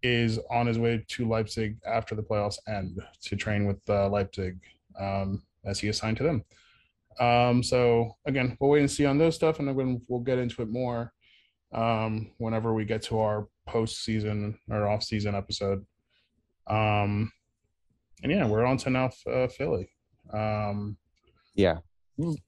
is 0.02 0.38
on 0.50 0.66
his 0.66 0.78
way 0.78 1.04
to 1.08 1.28
Leipzig 1.28 1.76
after 1.86 2.14
the 2.14 2.22
playoffs 2.22 2.58
end 2.68 2.98
to 3.22 3.36
train 3.36 3.66
with 3.66 3.80
uh, 3.88 4.08
Leipzig 4.08 4.58
um, 4.98 5.42
as 5.64 5.78
he 5.78 5.88
is 5.88 5.98
signed 5.98 6.16
to 6.18 6.22
them. 6.22 6.44
Um, 7.18 7.62
so 7.62 8.12
again, 8.26 8.56
we'll 8.60 8.70
wait 8.70 8.80
and 8.80 8.90
see 8.90 9.06
on 9.06 9.18
those 9.18 9.34
stuff, 9.34 9.58
and 9.58 9.68
then 9.68 10.00
we'll 10.08 10.20
get 10.20 10.38
into 10.38 10.62
it 10.62 10.68
more 10.68 11.12
um, 11.72 12.30
whenever 12.38 12.72
we 12.72 12.84
get 12.84 13.02
to 13.02 13.18
our 13.18 13.48
postseason 13.68 14.56
or 14.70 14.88
off-season 14.88 15.34
episode. 15.34 15.84
Um, 16.66 17.32
and 18.22 18.32
yeah, 18.32 18.46
we're 18.46 18.64
on 18.64 18.76
to 18.78 18.90
now 18.90 19.10
uh, 19.30 19.48
Philly. 19.48 19.90
Um, 20.32 20.96
Yeah. 21.56 21.78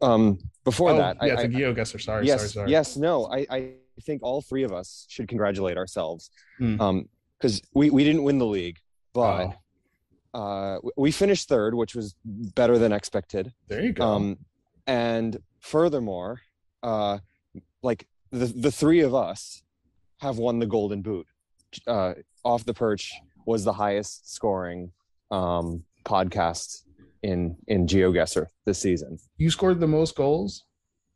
Um, 0.00 0.38
before 0.64 0.90
oh, 0.92 0.96
that, 0.96 1.16
yeah, 1.20 1.34
I, 1.34 1.34
it's 1.34 1.42
a 1.42 1.46
I, 1.46 1.48
GeoGuessr. 1.48 2.00
Sorry, 2.00 2.26
yes, 2.26 2.40
sorry, 2.40 2.48
sorry. 2.48 2.70
yes, 2.70 2.96
no. 2.96 3.26
I, 3.26 3.46
I 3.50 3.72
think 4.02 4.22
all 4.22 4.40
three 4.40 4.62
of 4.62 4.72
us 4.72 5.06
should 5.08 5.28
congratulate 5.28 5.76
ourselves. 5.76 6.30
Hmm. 6.58 6.80
Um, 6.80 7.08
because 7.38 7.62
we, 7.72 7.90
we 7.90 8.02
didn't 8.02 8.24
win 8.24 8.38
the 8.38 8.46
league, 8.46 8.78
but 9.12 9.54
Oh, 10.34 10.40
uh, 10.40 10.78
we 10.96 11.10
finished 11.10 11.48
third, 11.48 11.74
which 11.74 11.94
was 11.94 12.14
better 12.24 12.78
than 12.78 12.92
expected. 12.92 13.52
there 13.68 13.82
you 13.82 13.92
go. 13.92 14.04
Um, 14.04 14.38
and 14.86 15.38
furthermore, 15.60 16.40
uh, 16.82 17.18
like 17.82 18.06
the 18.30 18.46
the 18.46 18.72
three 18.72 19.00
of 19.00 19.14
us 19.14 19.62
have 20.20 20.38
won 20.38 20.58
the 20.58 20.66
Golden 20.66 21.02
Boot. 21.02 21.26
Uh, 21.86 22.14
Off 22.44 22.64
the 22.64 22.74
Perch 22.74 23.12
was 23.46 23.64
the 23.64 23.72
highest 23.72 24.34
scoring 24.34 24.92
um, 25.30 25.84
podcast 26.04 26.84
in 27.22 27.56
in 27.66 27.86
GeoGuessr 27.86 28.46
this 28.64 28.78
season. 28.78 29.18
you 29.36 29.50
scored 29.50 29.80
the 29.80 29.86
most 29.86 30.14
goals. 30.16 30.64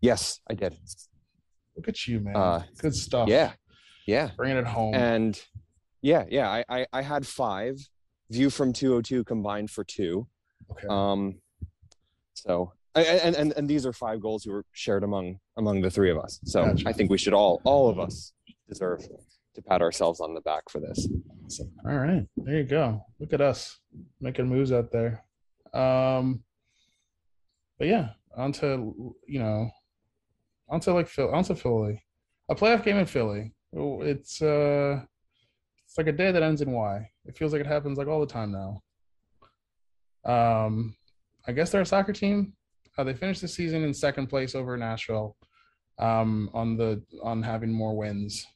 Yes, 0.00 0.41
I 0.50 0.55
did. 0.55 0.76
Look 1.76 1.88
at 1.88 2.07
you, 2.07 2.21
man. 2.21 2.37
Uh, 2.37 2.62
Good 2.79 2.95
stuff. 2.95 3.29
Yeah, 3.29 3.53
yeah, 4.07 4.31
bringing 4.37 4.59
it 4.59 4.67
home. 4.67 4.95
and 4.95 5.41
yeah, 6.03 6.25
yeah. 6.29 6.50
I 6.50 6.65
I, 6.69 6.87
I 6.93 7.03
had 7.03 7.26
five. 7.26 7.76
View 8.31 8.49
from 8.49 8.73
202 8.73 9.25
combined 9.25 9.71
for 9.71 9.85
two. 9.85 10.26
okay. 10.71 10.87
Um, 10.88 11.35
so 12.33 12.73
and, 12.95 13.37
and 13.37 13.53
and 13.59 13.69
these 13.69 13.85
are 13.85 13.93
five 13.93 14.21
goals 14.23 14.43
who 14.45 14.53
were 14.53 14.65
shared 14.73 15.05
among 15.05 15.38
among 15.59 15.83
the 15.83 15.91
three 15.91 16.11
of 16.11 16.17
us. 16.19 16.41
So 16.45 16.65
Gotcha. 16.65 16.88
I 16.88 16.93
think 16.95 17.11
we 17.11 17.19
should 17.19 17.35
all 17.35 17.61
all 17.65 17.91
of 17.91 17.99
us 17.99 18.33
deserve 18.69 19.00
to 19.55 19.61
pat 19.62 19.83
ourselves 19.83 20.21
on 20.21 20.33
the 20.35 20.41
back 20.41 20.62
for 20.71 20.81
this. 20.81 21.07
All 21.87 21.95
right, 21.95 22.25
there 22.38 22.57
you 22.57 22.65
go. 22.65 23.05
Look 23.21 23.35
at 23.35 23.43
us 23.43 23.79
making 24.21 24.47
moves 24.49 24.73
out 24.73 24.91
there. 24.93 25.23
Um, 25.75 26.43
but 27.79 27.88
yeah, 27.88 28.11
onto 28.37 29.14
you 29.26 29.38
know, 29.38 29.71
onto 30.69 30.93
like 30.93 31.09
Phil, 31.09 31.33
onto 31.35 31.55
Philly, 31.55 32.02
a 32.49 32.55
playoff 32.55 32.85
game 32.85 32.97
in 32.97 33.07
Philly. 33.07 33.55
It's 33.73 34.43
uh, 34.43 35.00
it's 35.85 35.99
like 35.99 36.07
a 36.07 36.12
day 36.12 36.33
that 36.33 36.43
ends 36.43 36.61
in 36.61 36.71
Y. 36.71 37.11
It 37.26 37.37
feels 37.37 37.52
like 37.52 37.61
it 37.61 37.67
happens 37.67 37.99
like 37.99 38.09
all 38.09 38.21
the 38.21 38.26
time 38.26 38.52
now. 38.52 38.83
Um, 40.25 40.95
I 41.47 41.52
guess 41.52 41.71
they're 41.71 41.81
a 41.81 41.87
soccer 41.87 42.12
team. 42.12 42.55
Uh, 42.97 43.05
they 43.05 43.14
finished 43.14 43.41
the 43.41 43.49
season 43.49 43.83
in 43.83 43.95
second 43.95 44.29
place 44.29 44.55
over 44.55 44.76
Nashville, 44.76 45.37
um, 45.99 46.50
on 46.52 46.76
the 46.76 47.02
on 47.23 47.43
having 47.43 47.73
more 47.73 47.97
wins, 47.97 48.47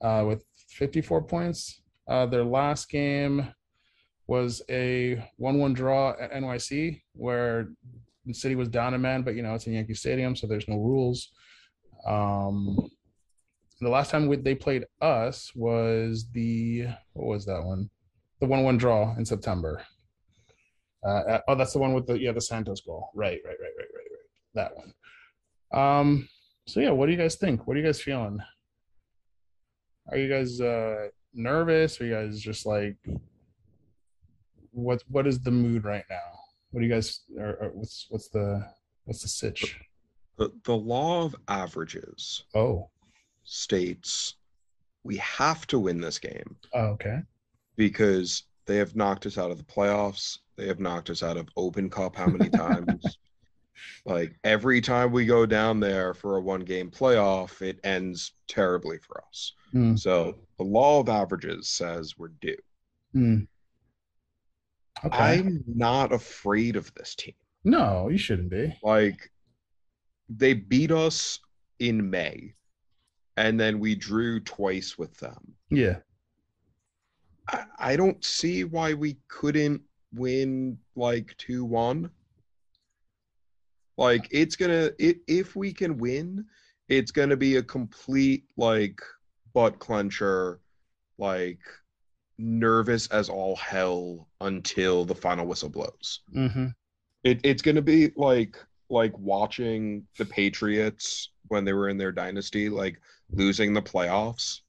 uh, 0.00 0.24
with 0.26 0.44
54 0.68 1.22
points. 1.22 1.82
Uh, 2.08 2.26
their 2.26 2.44
last 2.44 2.90
game 2.90 3.54
was 4.26 4.62
a 4.70 5.22
1-1 5.40 5.74
draw 5.74 6.14
at 6.20 6.32
NYC, 6.32 7.02
where 7.12 7.68
the 8.24 8.32
city 8.32 8.54
was 8.54 8.68
down 8.68 8.94
a 8.94 8.98
man, 8.98 9.22
but 9.22 9.34
you 9.34 9.42
know 9.42 9.54
it's 9.54 9.66
in 9.66 9.74
Yankee 9.74 9.94
Stadium, 9.94 10.34
so 10.34 10.46
there's 10.46 10.68
no 10.68 10.76
rules. 10.76 11.30
Um, 12.06 12.90
the 13.80 13.90
last 13.90 14.10
time 14.10 14.26
we, 14.26 14.36
they 14.36 14.54
played 14.54 14.86
us 15.00 15.50
was 15.54 16.26
the 16.32 16.86
what 17.12 17.26
was 17.26 17.44
that 17.46 17.62
one? 17.62 17.90
The 18.40 18.46
1-1 18.46 18.78
draw 18.78 19.14
in 19.16 19.24
September. 19.24 19.82
Uh, 21.04 21.08
uh, 21.08 21.40
oh, 21.48 21.54
that's 21.54 21.74
the 21.74 21.78
one 21.78 21.92
with 21.92 22.06
the 22.06 22.18
yeah 22.18 22.32
the 22.32 22.40
Santos 22.40 22.80
goal. 22.80 23.10
Right, 23.14 23.38
right, 23.44 23.56
right, 23.60 23.72
right, 23.78 23.88
right, 23.94 24.08
right. 24.10 24.24
That 24.54 24.76
one. 24.76 24.94
Um. 25.72 26.28
So 26.66 26.80
yeah, 26.80 26.90
what 26.90 27.06
do 27.06 27.12
you 27.12 27.18
guys 27.18 27.34
think? 27.34 27.66
What 27.66 27.76
are 27.76 27.80
you 27.80 27.86
guys 27.86 28.00
feeling? 28.00 28.38
Are 30.10 30.16
you 30.16 30.30
guys 30.30 30.60
uh 30.60 31.08
nervous? 31.34 32.00
Are 32.00 32.06
you 32.06 32.14
guys 32.14 32.40
just 32.40 32.64
like 32.64 32.96
what 34.74 35.02
what 35.08 35.26
is 35.26 35.40
the 35.40 35.50
mood 35.50 35.84
right 35.84 36.04
now? 36.10 36.38
What 36.70 36.80
do 36.80 36.86
you 36.86 36.92
guys? 36.92 37.20
Are, 37.38 37.62
are, 37.62 37.70
what's 37.72 38.06
what's 38.10 38.28
the 38.28 38.66
what's 39.04 39.22
the 39.22 39.28
sitch? 39.28 39.78
The, 40.36 40.50
the 40.64 40.76
law 40.76 41.24
of 41.24 41.36
averages 41.46 42.44
Oh, 42.54 42.90
states 43.44 44.34
we 45.04 45.16
have 45.18 45.66
to 45.68 45.78
win 45.78 46.00
this 46.00 46.18
game 46.18 46.56
oh 46.72 46.86
okay. 46.86 47.18
because 47.76 48.44
they 48.66 48.76
have 48.76 48.96
knocked 48.96 49.26
us 49.26 49.36
out 49.38 49.50
of 49.50 49.58
the 49.58 49.64
playoffs. 49.64 50.38
They 50.56 50.66
have 50.66 50.80
knocked 50.80 51.10
us 51.10 51.22
out 51.22 51.36
of 51.36 51.48
Open 51.56 51.90
Cup 51.90 52.16
how 52.16 52.26
many 52.26 52.48
times? 52.48 53.18
like 54.06 54.34
every 54.44 54.80
time 54.80 55.12
we 55.12 55.26
go 55.26 55.44
down 55.46 55.80
there 55.80 56.14
for 56.14 56.36
a 56.36 56.40
one 56.40 56.60
game 56.60 56.90
playoff, 56.90 57.60
it 57.60 57.78
ends 57.84 58.32
terribly 58.48 58.98
for 58.98 59.22
us. 59.28 59.52
Hmm. 59.72 59.96
So 59.96 60.36
the 60.56 60.64
law 60.64 61.00
of 61.00 61.08
averages 61.08 61.68
says 61.68 62.16
we're 62.16 62.28
due. 62.40 62.56
Hmm. 63.12 63.40
Okay. 65.04 65.16
I'm 65.16 65.64
not 65.66 66.12
afraid 66.12 66.76
of 66.76 66.92
this 66.94 67.14
team. 67.14 67.34
no, 67.64 68.08
you 68.08 68.18
shouldn't 68.18 68.50
be. 68.50 68.76
Like 68.82 69.30
they 70.28 70.54
beat 70.54 70.90
us 70.90 71.40
in 71.78 72.08
May, 72.08 72.54
and 73.36 73.58
then 73.58 73.80
we 73.80 73.94
drew 73.94 74.40
twice 74.40 74.96
with 74.96 75.14
them. 75.18 75.54
Yeah. 75.70 75.96
I, 77.48 77.64
I 77.78 77.96
don't 77.96 78.24
see 78.24 78.64
why 78.64 78.94
we 78.94 79.16
couldn't 79.28 79.82
win 80.14 80.78
like 80.96 81.34
2 81.38 81.64
1. 81.64 82.10
Like 83.96 84.26
it's 84.30 84.56
gonna 84.56 84.90
it, 84.98 85.18
if 85.26 85.54
we 85.54 85.72
can 85.72 85.98
win, 85.98 86.46
it's 86.88 87.10
gonna 87.10 87.36
be 87.36 87.56
a 87.56 87.62
complete 87.62 88.44
like 88.56 89.00
butt 89.52 89.78
clencher, 89.78 90.58
like 91.18 91.60
nervous 92.38 93.06
as 93.08 93.28
all 93.28 93.56
hell 93.56 94.28
until 94.40 95.04
the 95.04 95.14
final 95.14 95.46
whistle 95.46 95.68
blows. 95.68 96.20
Mm-hmm. 96.34 96.66
It, 97.24 97.40
it's 97.42 97.62
going 97.62 97.76
to 97.76 97.82
be 97.82 98.12
like 98.16 98.56
like 98.90 99.16
watching 99.18 100.06
the 100.18 100.24
Patriots 100.26 101.30
when 101.48 101.64
they 101.64 101.72
were 101.72 101.88
in 101.88 101.96
their 101.98 102.12
dynasty, 102.12 102.68
like 102.68 103.00
losing 103.30 103.72
the 103.72 103.82
playoffs. 103.82 104.60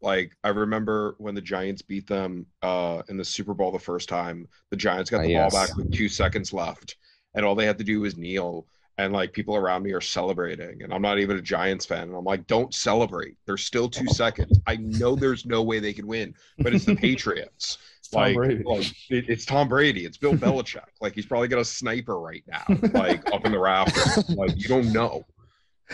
Like 0.00 0.36
I 0.44 0.48
remember 0.48 1.14
when 1.18 1.34
the 1.34 1.40
Giants 1.40 1.82
beat 1.82 2.06
them 2.06 2.46
uh, 2.62 3.02
in 3.08 3.16
the 3.16 3.24
Super 3.24 3.54
Bowl 3.54 3.70
the 3.72 3.78
first 3.78 4.08
time. 4.08 4.48
The 4.70 4.76
Giants 4.76 5.10
got 5.10 5.20
Ah, 5.20 5.22
the 5.22 5.30
yes. 5.30 5.52
ball 5.52 5.66
back 5.66 5.76
with 5.76 5.92
two 5.92 6.08
seconds 6.08 6.52
left, 6.52 6.96
and 7.34 7.44
all 7.44 7.54
they 7.54 7.66
had 7.66 7.78
to 7.78 7.84
do 7.84 8.00
was 8.00 8.16
kneel. 8.16 8.66
And 8.96 9.12
like 9.12 9.32
people 9.32 9.56
around 9.56 9.82
me 9.82 9.90
are 9.92 10.00
celebrating, 10.00 10.82
and 10.84 10.94
I'm 10.94 11.02
not 11.02 11.18
even 11.18 11.36
a 11.36 11.42
Giants 11.42 11.84
fan. 11.84 12.04
And 12.04 12.14
I'm 12.16 12.24
like, 12.24 12.46
don't 12.46 12.72
celebrate. 12.72 13.36
There's 13.44 13.64
still 13.64 13.88
two 13.88 14.06
seconds. 14.08 14.60
I 14.68 14.76
know 14.76 15.16
there's 15.16 15.44
no 15.46 15.62
way 15.64 15.80
they 15.80 15.92
can 15.92 16.06
win, 16.06 16.32
but 16.60 16.72
it's 16.74 16.84
the 16.84 16.94
Patriots 17.08 17.78
It's 17.98 18.08
Tom 18.08 18.22
like, 18.22 18.36
Brady. 18.36 18.62
like 18.64 18.86
it, 19.10 19.28
it's 19.28 19.44
Tom 19.44 19.68
Brady. 19.68 20.04
It's 20.04 20.16
Bill 20.16 20.32
Belichick. 20.34 20.84
like 21.00 21.12
he's 21.14 21.26
probably 21.26 21.48
got 21.48 21.58
a 21.58 21.64
sniper 21.64 22.20
right 22.20 22.44
now, 22.46 22.62
like 22.92 23.26
up 23.32 23.44
in 23.44 23.50
the 23.50 23.58
rafters. 23.58 24.28
Like 24.30 24.52
you 24.56 24.68
don't 24.68 24.92
know. 24.92 25.24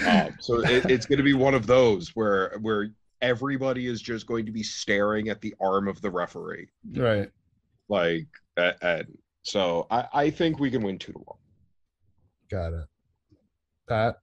Um, 0.06 0.36
so 0.38 0.60
it, 0.60 0.84
it's 0.90 1.06
going 1.06 1.16
to 1.18 1.24
be 1.24 1.32
one 1.34 1.54
of 1.54 1.66
those 1.66 2.10
where 2.10 2.58
where 2.60 2.90
everybody 3.22 3.86
is 3.86 4.02
just 4.02 4.26
going 4.26 4.44
to 4.44 4.52
be 4.52 4.62
staring 4.62 5.30
at 5.30 5.40
the 5.40 5.54
arm 5.58 5.88
of 5.88 6.02
the 6.02 6.10
referee. 6.10 6.68
right. 6.94 7.30
Like 7.88 8.26
and 8.58 9.06
so 9.42 9.86
I, 9.90 10.04
I 10.12 10.30
think 10.30 10.58
we 10.58 10.70
can 10.70 10.82
win 10.82 10.98
two 10.98 11.12
to 11.12 11.18
one. 11.18 11.38
Got 12.50 12.72
it. 12.74 12.84
Pat. 13.90 14.16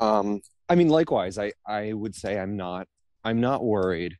Um, 0.00 0.40
I 0.68 0.76
mean, 0.76 0.88
likewise, 0.88 1.38
I 1.38 1.52
I 1.66 1.92
would 1.92 2.14
say 2.14 2.38
I'm 2.38 2.56
not 2.56 2.86
I'm 3.24 3.40
not 3.40 3.64
worried. 3.64 4.16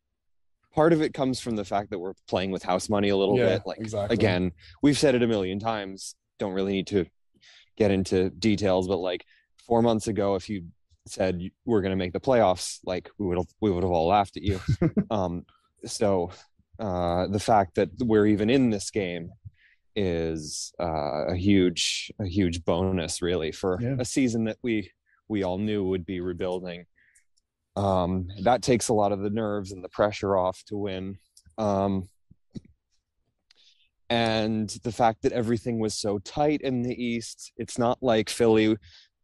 Part 0.75 0.93
of 0.93 1.01
it 1.01 1.15
comes 1.15 1.41
from 1.41 1.57
the 1.57 1.65
fact 1.65 1.91
that 1.91 1.99
we're 1.99 2.15
playing 2.29 2.51
with 2.51 2.63
house 2.63 2.89
money 2.89 3.09
a 3.09 3.17
little 3.17 3.39
Yeah, 3.39 3.47
bit. 3.59 3.63
Like 3.65 3.79
exactly. 3.79 4.15
again, 4.15 4.53
we've 4.83 4.99
said 4.99 5.15
it 5.15 5.23
a 5.23 5.27
million 5.27 5.59
times. 5.61 6.15
Don't 6.39 6.53
really 6.53 6.73
need 6.73 6.89
to 6.89 7.07
get 7.77 7.91
into 7.91 8.31
details, 8.31 8.89
but 8.89 8.99
like 8.99 9.25
four 9.67 9.83
months 9.83 10.09
ago, 10.09 10.35
if 10.35 10.49
you 10.49 10.67
said 11.07 11.41
we're 11.65 11.81
going 11.81 11.93
to 11.93 11.97
make 11.97 12.13
the 12.13 12.21
playoffs, 12.21 12.81
like 12.85 13.09
we 13.19 13.27
would 13.27 13.39
have 13.39 13.47
we 13.61 13.71
would 13.71 13.83
have 13.85 13.93
all 13.93 14.09
laughed 14.09 14.37
at 14.37 14.43
you. 14.43 14.61
um, 15.11 15.45
so 15.85 16.31
uh, 16.81 17.27
the 17.29 17.41
fact 17.41 17.77
that 17.77 17.91
we're 18.01 18.27
even 18.27 18.51
in 18.51 18.71
this 18.71 18.91
game 18.91 19.31
is 19.99 20.73
uh, 20.81 21.27
a 21.29 21.35
huge 21.37 22.13
a 22.21 22.27
huge 22.27 22.65
bonus, 22.65 23.21
really, 23.21 23.51
for 23.53 23.79
Yeah. 23.81 23.97
a 23.99 24.05
season 24.05 24.45
that 24.45 24.59
we 24.63 24.93
we 25.29 25.43
all 25.43 25.59
knew 25.59 25.85
would 25.85 26.07
be 26.07 26.21
rebuilding. 26.21 26.87
Um, 27.77 28.29
that 28.43 28.63
takes 28.63 28.89
a 28.89 28.95
lot 28.95 29.13
of 29.13 29.21
the 29.21 29.31
nerves 29.31 29.73
and 29.73 29.83
the 29.85 29.89
pressure 29.89 30.37
off 30.37 30.63
to 30.69 30.77
win. 30.77 31.19
Um, 31.59 32.09
and 34.11 34.71
the 34.85 34.93
fact 34.93 35.23
that 35.23 35.33
everything 35.33 35.79
was 35.79 35.95
so 35.95 36.19
tight 36.21 36.63
in 36.63 36.83
the 36.83 36.95
East, 37.03 37.53
it's 37.57 37.79
not 37.79 37.99
like 38.03 38.31
Philly. 38.31 38.77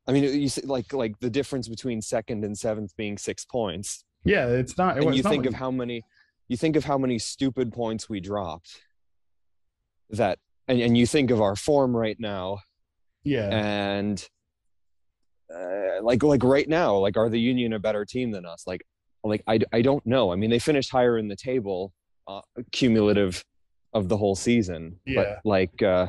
I 0.07 0.13
mean, 0.13 0.25
you 0.25 0.49
see, 0.49 0.63
like 0.67 0.93
like 0.93 1.19
the 1.21 1.31
difference 1.31 1.69
between 1.69 2.03
second 2.03 2.45
and 2.45 2.57
seventh 2.59 2.95
being 2.97 3.17
six 3.17 3.45
points, 3.45 4.05
Yeah, 4.25 4.47
it's 4.49 4.77
not. 4.77 4.99
It, 4.99 5.05
and 5.05 5.15
you 5.17 5.23
not 5.23 5.31
think 5.31 5.45
like- 5.45 5.55
of 5.55 5.59
how 5.59 5.71
many, 5.71 6.03
you 6.49 6.57
think 6.59 6.77
of 6.77 6.85
how 6.85 6.99
many 6.99 7.19
stupid 7.19 7.73
points 7.73 8.09
we 8.09 8.21
dropped. 8.21 8.81
That 10.11 10.39
and 10.69 10.81
and 10.81 10.97
you 10.97 11.07
think 11.07 11.31
of 11.31 11.41
our 11.41 11.57
form 11.57 11.97
right 11.97 12.17
now, 12.19 12.59
Yeah. 13.25 13.49
and 13.51 14.27
uh, 15.55 16.03
like 16.03 16.23
like 16.23 16.43
right 16.43 16.69
now, 16.69 16.97
like 16.97 17.17
are 17.17 17.29
the 17.29 17.41
Union 17.41 17.73
a 17.73 17.79
better 17.79 18.05
team 18.05 18.31
than 18.31 18.45
us? 18.47 18.65
Like 18.67 18.83
like 19.23 19.43
I 19.47 19.59
I 19.73 19.83
don't 19.83 20.05
know. 20.07 20.33
I 20.33 20.37
mean, 20.37 20.51
they 20.51 20.59
finished 20.59 20.91
higher 20.91 21.19
in 21.19 21.29
the 21.29 21.37
table, 21.37 21.93
uh, 22.27 22.41
cumulative 22.73 23.45
of 23.93 24.09
the 24.09 24.17
whole 24.17 24.35
season. 24.35 24.99
Yeah. 25.07 25.23
But 25.23 25.39
like 25.45 25.83
uh 25.83 26.07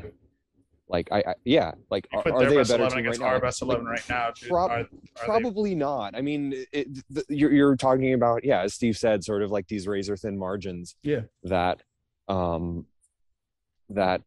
like 0.87 1.07
I, 1.11 1.19
I 1.19 1.33
yeah, 1.43 1.71
like 1.89 2.07
are, 2.13 2.31
are 2.31 2.45
they 2.49 2.57
a 2.59 2.63
better 2.63 2.83
11 2.83 2.89
team 2.89 2.97
against 2.99 3.19
right 3.19 3.25
now? 3.25 3.29
our 3.29 3.33
Like- 3.35 3.41
best 3.43 3.61
like, 3.61 3.77
11 3.77 3.85
right 3.85 4.09
now. 4.09 4.31
dude, 4.39 4.49
prob- 4.49 4.71
are- 4.71 4.79
are 4.79 4.83
they- 4.83 4.89
Probably 5.15 5.75
not. 5.75 6.15
I 6.15 6.21
mean, 6.21 6.53
it, 6.71 6.87
the, 7.09 7.23
you're 7.29 7.51
you're 7.51 7.75
talking 7.75 8.13
about 8.13 8.43
yeah, 8.45 8.61
as 8.61 8.73
Steve 8.75 8.95
said, 8.97 9.23
sort 9.23 9.41
of 9.43 9.51
like 9.51 9.67
these 9.67 9.87
razor 9.87 10.15
thin 10.15 10.37
margins. 10.37 10.95
Yeah. 11.03 11.21
That, 11.43 11.81
um, 12.27 12.85
that, 13.89 14.21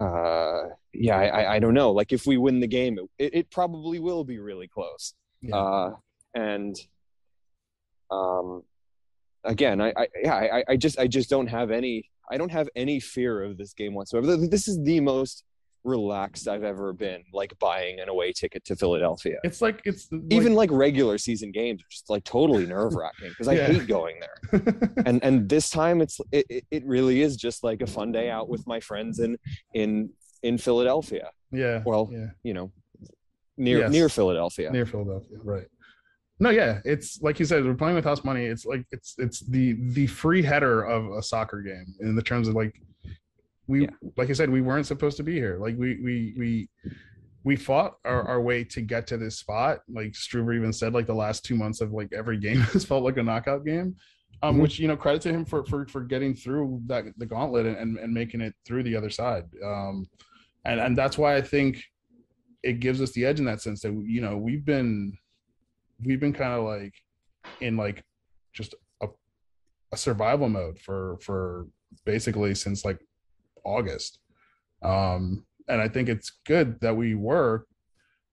uh, 0.00 0.62
yeah, 0.92 1.16
I 1.16 1.54
I- 1.56 1.58
don't 1.58 1.74
know. 1.74 1.92
Like 1.92 2.12
if 2.12 2.26
we 2.26 2.36
win 2.36 2.60
the 2.60 2.66
game, 2.66 2.98
it, 3.18 3.34
it 3.34 3.50
probably 3.50 3.98
will 3.98 4.24
be 4.24 4.38
really 4.38 4.68
close. 4.68 5.14
Yeah. 5.42 5.56
Uh, 5.56 5.90
and, 6.34 6.76
um, 8.10 8.62
again, 9.44 9.80
I 9.80 9.92
I 9.96 10.06
yeah, 10.22 10.34
I 10.34 10.64
I 10.68 10.76
just 10.76 10.98
I 10.98 11.06
just 11.06 11.30
don't 11.30 11.46
have 11.46 11.70
any 11.70 12.08
I 12.30 12.36
don't 12.36 12.52
have 12.52 12.68
any 12.76 13.00
fear 13.00 13.42
of 13.42 13.56
this 13.56 13.72
game 13.74 13.94
whatsoever. 13.94 14.36
This 14.36 14.68
is 14.68 14.82
the 14.82 15.00
most 15.00 15.44
relaxed 15.84 16.46
I've 16.48 16.62
ever 16.64 16.92
been, 16.92 17.22
like 17.32 17.58
buying 17.58 18.00
an 18.00 18.08
away 18.08 18.32
ticket 18.32 18.64
to 18.66 18.76
Philadelphia 18.76 19.38
it's 19.44 19.60
like 19.62 19.80
it's 19.84 20.10
like, 20.12 20.22
even 20.30 20.54
like 20.54 20.70
regular 20.70 21.16
season 21.18 21.52
games 21.52 21.80
are 21.82 21.90
just 21.90 22.10
like 22.10 22.24
totally 22.24 22.66
nerve 22.66 22.94
wracking 22.94 23.28
because 23.30 23.48
I 23.48 23.54
Yeah. 23.54 23.66
hate 23.68 23.86
going 23.86 24.16
there. 24.20 24.62
And 25.06 25.22
and 25.24 25.48
this 25.48 25.70
time 25.70 26.00
it's 26.00 26.20
it, 26.32 26.64
it- 26.70 26.84
really 26.86 27.22
is 27.22 27.36
just 27.36 27.64
like 27.64 27.82
a 27.82 27.86
fun 27.86 28.12
day 28.12 28.28
out 28.30 28.48
with 28.48 28.66
my 28.66 28.80
friends 28.80 29.18
in 29.20 29.36
in 29.74 30.10
in 30.42 30.58
Philadelphia. 30.58 31.30
yeah. 31.52 31.82
Well, 31.84 32.08
yeah. 32.12 32.28
you 32.42 32.54
know, 32.54 32.72
near 33.56 33.80
Yes. 33.80 33.90
near 33.92 34.08
Philadelphia. 34.08 34.70
near 34.70 34.86
Philadelphia, 34.86 35.38
right? 35.42 35.66
No, 36.42 36.48
yeah, 36.48 36.80
it's 36.86 37.20
like 37.20 37.38
you 37.38 37.44
said, 37.44 37.64
we're 37.66 37.74
playing 37.74 37.96
with 37.96 38.04
house 38.04 38.24
money. 38.24 38.44
It's 38.46 38.64
like 38.64 38.84
it's 38.90 39.14
it's 39.18 39.40
the 39.40 39.76
the 39.92 40.06
free 40.06 40.42
header 40.42 40.82
of 40.82 41.04
a 41.12 41.22
soccer 41.22 41.60
game 41.60 41.84
in 42.00 42.14
the 42.14 42.22
terms 42.22 42.48
of 42.48 42.54
like 42.54 42.74
we 43.70 43.82
Yeah. 43.82 43.90
like 44.16 44.30
I 44.30 44.32
said, 44.34 44.50
we 44.50 44.60
weren't 44.62 44.86
supposed 44.86 45.16
to 45.18 45.22
be 45.22 45.34
here. 45.34 45.56
Like 45.60 45.76
we 45.78 45.90
we 46.02 46.34
we 46.38 46.68
we 47.44 47.56
fought 47.56 47.92
our, 48.04 48.22
our 48.30 48.40
way 48.40 48.64
to 48.64 48.80
get 48.82 49.06
to 49.08 49.16
this 49.16 49.38
spot. 49.38 49.78
Like 49.88 50.12
Struber 50.12 50.54
even 50.54 50.72
said, 50.72 50.92
like 50.92 51.06
the 51.06 51.14
last 51.14 51.44
two 51.44 51.54
months 51.56 51.80
of 51.80 51.92
like 51.92 52.12
every 52.12 52.36
game 52.38 52.60
has 52.72 52.84
felt 52.84 53.04
like 53.04 53.16
a 53.16 53.22
knockout 53.22 53.64
game. 53.64 53.96
Um, 54.42 54.56
Mhm. 54.56 54.62
which 54.62 54.78
you 54.78 54.88
know, 54.88 54.96
credit 54.96 55.22
to 55.22 55.30
him 55.32 55.44
for 55.44 55.64
for 55.64 55.86
for 55.86 56.00
getting 56.02 56.34
through 56.34 56.82
that 56.86 57.04
the 57.18 57.26
gauntlet 57.26 57.66
and, 57.66 57.76
and, 57.76 57.98
and 57.98 58.12
making 58.12 58.40
it 58.40 58.54
through 58.66 58.82
the 58.82 58.96
other 58.96 59.10
side. 59.10 59.44
Um 59.64 60.06
and 60.64 60.80
and 60.80 60.96
that's 60.98 61.16
why 61.16 61.36
I 61.36 61.42
think 61.42 61.82
it 62.62 62.80
gives 62.80 63.00
us 63.00 63.12
the 63.12 63.24
edge 63.24 63.38
in 63.38 63.46
that 63.46 63.62
sense 63.62 63.80
that 63.82 63.92
you 64.06 64.20
know 64.20 64.36
we've 64.36 64.64
been 64.64 65.16
we've 66.04 66.20
been 66.20 66.32
kind 66.32 66.52
of 66.58 66.64
like 66.64 66.94
in 67.60 67.76
like 67.76 68.02
just 68.52 68.74
a, 69.02 69.06
a 69.92 69.96
survival 69.96 70.48
mode 70.48 70.78
for 70.78 71.18
for 71.22 71.66
basically 72.04 72.54
since 72.54 72.84
like 72.84 72.98
august. 73.64 74.18
Um 74.82 75.44
and 75.68 75.80
i 75.80 75.88
think 75.88 76.08
it's 76.08 76.32
good 76.46 76.80
that 76.80 76.96
we 76.96 77.14
were 77.14 77.64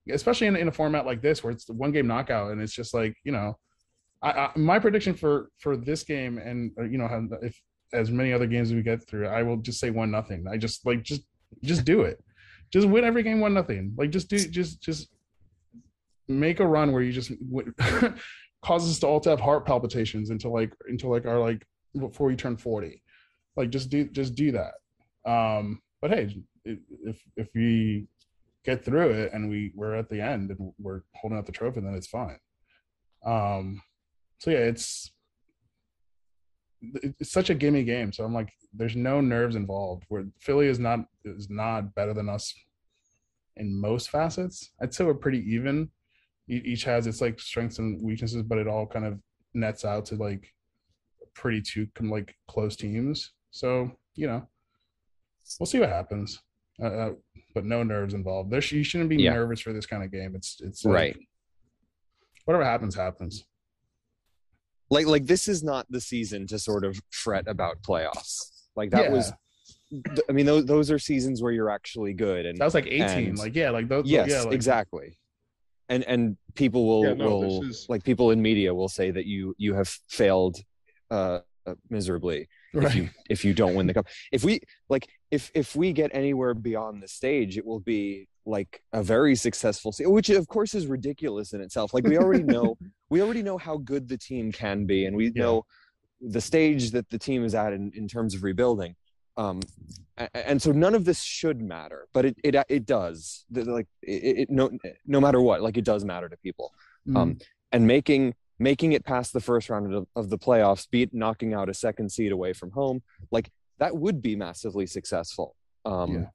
especially 0.09 0.47
in, 0.47 0.55
in 0.55 0.69
a 0.69 0.71
format 0.71 1.05
like 1.05 1.21
this 1.21 1.43
where 1.43 1.51
it's 1.51 1.69
one 1.69 1.91
game 1.91 2.07
knockout 2.07 2.51
and 2.51 2.61
it's 2.61 2.73
just 2.73 2.93
like 2.93 3.13
you 3.23 3.31
know 3.31 3.55
I, 4.23 4.31
I 4.31 4.51
my 4.55 4.79
prediction 4.79 5.13
for 5.13 5.49
for 5.59 5.77
this 5.77 6.03
game 6.03 6.37
and 6.37 6.71
uh, 6.79 6.83
you 6.83 6.97
know 6.97 7.27
if 7.41 7.61
as 7.93 8.09
many 8.09 8.33
other 8.33 8.47
games 8.47 8.73
we 8.73 8.81
get 8.81 9.07
through 9.07 9.27
i 9.27 9.43
will 9.43 9.57
just 9.57 9.79
say 9.79 9.89
one 9.89 10.09
nothing. 10.09 10.45
I 10.49 10.57
just 10.57 10.85
like 10.85 11.03
just 11.03 11.21
just 11.63 11.85
do 11.85 12.01
it. 12.01 12.23
Just 12.71 12.87
win 12.87 13.03
every 13.03 13.23
game 13.23 13.39
one 13.39 13.53
nothing. 13.53 13.93
Like 13.97 14.09
just 14.09 14.29
do 14.29 14.37
just 14.37 14.81
just 14.81 15.09
make 16.27 16.59
a 16.59 16.67
run 16.67 16.91
where 16.91 17.01
you 17.01 17.13
just 17.13 17.31
w- 17.49 17.73
cause 18.61 18.89
us 18.89 18.99
to 18.99 19.07
all 19.07 19.19
to 19.21 19.29
have 19.29 19.39
heart 19.39 19.65
palpitations 19.65 20.29
until 20.29 20.53
like 20.53 20.73
until 20.87 21.09
like 21.09 21.25
our 21.25 21.39
like 21.39 21.65
before 21.97 22.29
you 22.29 22.37
turn 22.37 22.57
40 22.57 23.01
like 23.55 23.69
just 23.69 23.89
do 23.89 24.05
just 24.09 24.35
do 24.35 24.51
that 24.51 24.73
um 25.27 25.81
but 26.01 26.11
hey 26.11 26.35
if 26.65 27.21
if 27.35 27.47
we 27.53 28.07
get 28.67 28.83
through 28.83 29.11
it 29.11 29.31
and 29.33 29.49
we 29.49 29.71
we're 29.75 29.95
at 29.95 30.09
the 30.09 30.21
end 30.21 30.51
and 30.51 30.73
we're 30.77 31.01
holding 31.15 31.37
out 31.37 31.45
the 31.45 31.51
trophy, 31.51 31.79
then 31.79 31.95
it's 31.95 32.07
fine. 32.07 32.37
Um, 33.25 33.81
so 34.39 34.51
yeah, 34.51 34.57
it's 34.57 35.11
it's 36.81 37.31
such 37.31 37.49
a 37.49 37.55
gimme 37.55 37.83
game. 37.83 38.11
So 38.11 38.23
I'm 38.23 38.33
like, 38.33 38.51
there's 38.73 38.95
no 38.95 39.21
nerves 39.21 39.55
involved. 39.55 40.03
Where 40.09 40.25
Philly 40.39 40.67
is 40.67 40.79
not 40.79 40.99
is 41.23 41.49
not 41.49 41.95
better 41.95 42.13
than 42.13 42.29
us 42.29 42.53
in 43.55 43.79
most 43.79 44.09
facets. 44.09 44.71
I'd 44.81 44.93
say 44.93 45.05
we're 45.05 45.15
pretty 45.15 45.43
even. 45.51 45.89
Each 46.49 46.85
has 46.85 47.07
its 47.07 47.19
like 47.19 47.39
strengths 47.41 47.79
and 47.79 48.01
weaknesses, 48.01 48.43
but 48.43 48.57
it 48.57 48.67
all 48.67 48.85
kind 48.85 49.05
of 49.05 49.19
nets 49.53 49.83
out 49.83 50.05
to 50.05 50.15
like 50.15 50.53
pretty 51.33 51.61
two 51.61 51.87
like 52.01 52.35
close 52.47 52.75
teams. 52.75 53.31
So 53.51 53.91
you 54.15 54.27
know, 54.27 54.47
we'll 55.59 55.67
see 55.67 55.79
what 55.79 55.89
happens. 55.89 56.41
Uh, 56.81 56.85
uh, 56.85 57.11
but 57.55 57.65
no 57.65 57.81
nerves 57.83 58.13
involved. 58.13 58.51
There, 58.51 58.61
you 58.63 58.83
shouldn't 58.83 59.09
be 59.09 59.17
Yeah. 59.17 59.33
nervous 59.33 59.59
for 59.61 59.73
this 59.73 59.85
kind 59.87 60.03
of 60.03 60.11
game. 60.11 60.35
It's 60.35 60.59
it's 60.61 60.85
like, 60.85 60.93
Right. 60.93 61.17
Whatever 62.45 62.63
happens, 62.63 62.95
happens. 62.95 63.45
like 64.89 65.05
like 65.05 65.25
this 65.25 65.47
is 65.47 65.63
not 65.63 65.85
the 65.89 65.99
season 65.99 66.47
to 66.47 66.57
sort 66.59 66.85
of 66.85 66.97
fret 67.11 67.45
about 67.47 67.81
playoffs 67.81 68.51
like 68.75 68.89
that 68.91 69.11
was 69.11 69.33
i 70.29 70.31
mean 70.31 70.45
those 70.45 70.65
those 70.65 70.89
are 70.91 70.99
seasons 70.99 71.41
where 71.41 71.51
you're 71.51 71.69
actually 71.69 72.13
good 72.13 72.45
and 72.45 72.57
that 72.57 72.63
was 72.65 72.73
like 72.73 72.87
18. 72.87 73.01
and- 73.29 73.37
like 73.37 73.55
yeah, 73.55 73.69
like 73.69 73.87
those. 73.89 74.05
yes 74.09 74.29
yeah, 74.29 74.41
like, 74.43 74.53
exactly 74.53 75.17
and 75.89 76.03
and 76.05 76.37
people 76.55 76.85
will 76.87 77.03
Yeah, 77.05 77.13
no, 77.15 77.37
will 77.39 77.63
is- 77.63 77.85
like 77.89 78.03
people 78.03 78.31
in 78.31 78.41
media 78.41 78.73
will 78.73 78.87
say 78.89 79.11
that 79.11 79.25
you 79.25 79.53
you 79.57 79.73
have 79.73 79.89
failed 80.07 80.57
uh 81.11 81.39
uh, 81.65 81.75
miserably 81.89 82.47
if 82.73 82.95
you 82.95 83.09
if 83.29 83.43
you 83.43 83.53
don't 83.53 83.75
win 83.75 83.87
the 83.87 83.93
cup 83.93 84.07
if 84.31 84.43
we 84.45 84.61
like 84.87 85.05
if 85.31 85.51
if 85.53 85.75
we 85.75 85.91
get 85.93 86.09
anywhere 86.13 86.53
beyond 86.53 87.01
the 87.03 87.07
stage 87.07 87.57
it 87.57 87.65
will 87.65 87.79
be 87.79 88.27
like 88.45 88.81
a 88.93 89.03
very 89.03 89.35
successful 89.35 89.91
se- 89.91 90.05
which 90.05 90.29
of 90.29 90.47
course 90.47 90.73
is 90.73 90.87
ridiculous 90.87 91.53
in 91.53 91.61
itself 91.61 91.93
like 91.93 92.05
we 92.05 92.17
already 92.17 92.43
know 92.43 92.77
we 93.09 93.21
already 93.21 93.43
know 93.43 93.57
how 93.57 93.77
good 93.77 94.07
the 94.07 94.17
team 94.17 94.51
can 94.51 94.85
be 94.85 95.05
and 95.05 95.15
we 95.15 95.25
Yeah. 95.25 95.43
know 95.43 95.65
the 96.21 96.41
stage 96.41 96.91
that 96.91 97.09
the 97.09 97.19
team 97.19 97.43
is 97.43 97.53
at 97.53 97.73
in, 97.73 97.91
in 97.93 98.07
terms 98.07 98.33
of 98.35 98.43
rebuilding 98.43 98.95
um 99.35 99.59
and 100.33 100.59
so 100.61 100.71
none 100.71 100.95
of 100.95 101.05
this 101.05 101.21
should 101.21 101.61
matter 101.61 102.07
but 102.13 102.25
it 102.25 102.35
it, 102.43 102.55
it 102.69 102.85
does 102.85 103.45
like 103.51 103.87
it, 104.01 104.39
it 104.41 104.49
no 104.49 104.71
no 105.05 105.19
matter 105.21 105.41
what 105.41 105.61
like 105.61 105.77
it 105.77 105.85
does 105.85 106.03
matter 106.05 106.29
to 106.29 106.37
people 106.37 106.73
Mm. 107.07 107.15
um, 107.17 107.37
and 107.71 107.87
making 107.87 108.33
making 108.59 108.91
it 108.91 109.05
past 109.05 109.31
the 109.31 109.39
first 109.39 109.69
round 109.69 109.93
of, 109.93 110.07
of 110.15 110.29
the 110.29 110.37
playoffs, 110.37 110.89
beat 110.89 111.13
knocking 111.13 111.53
out 111.53 111.69
a 111.69 111.73
second 111.73 112.11
seed 112.11 112.31
away 112.33 112.51
from 112.51 112.71
home, 112.71 113.01
like 113.31 113.49
that 113.79 113.95
would 113.95 114.21
be 114.21 114.35
massively 114.35 114.85
successful. 114.87 115.55
Um, 115.85 116.11
Yeah. 116.13 116.25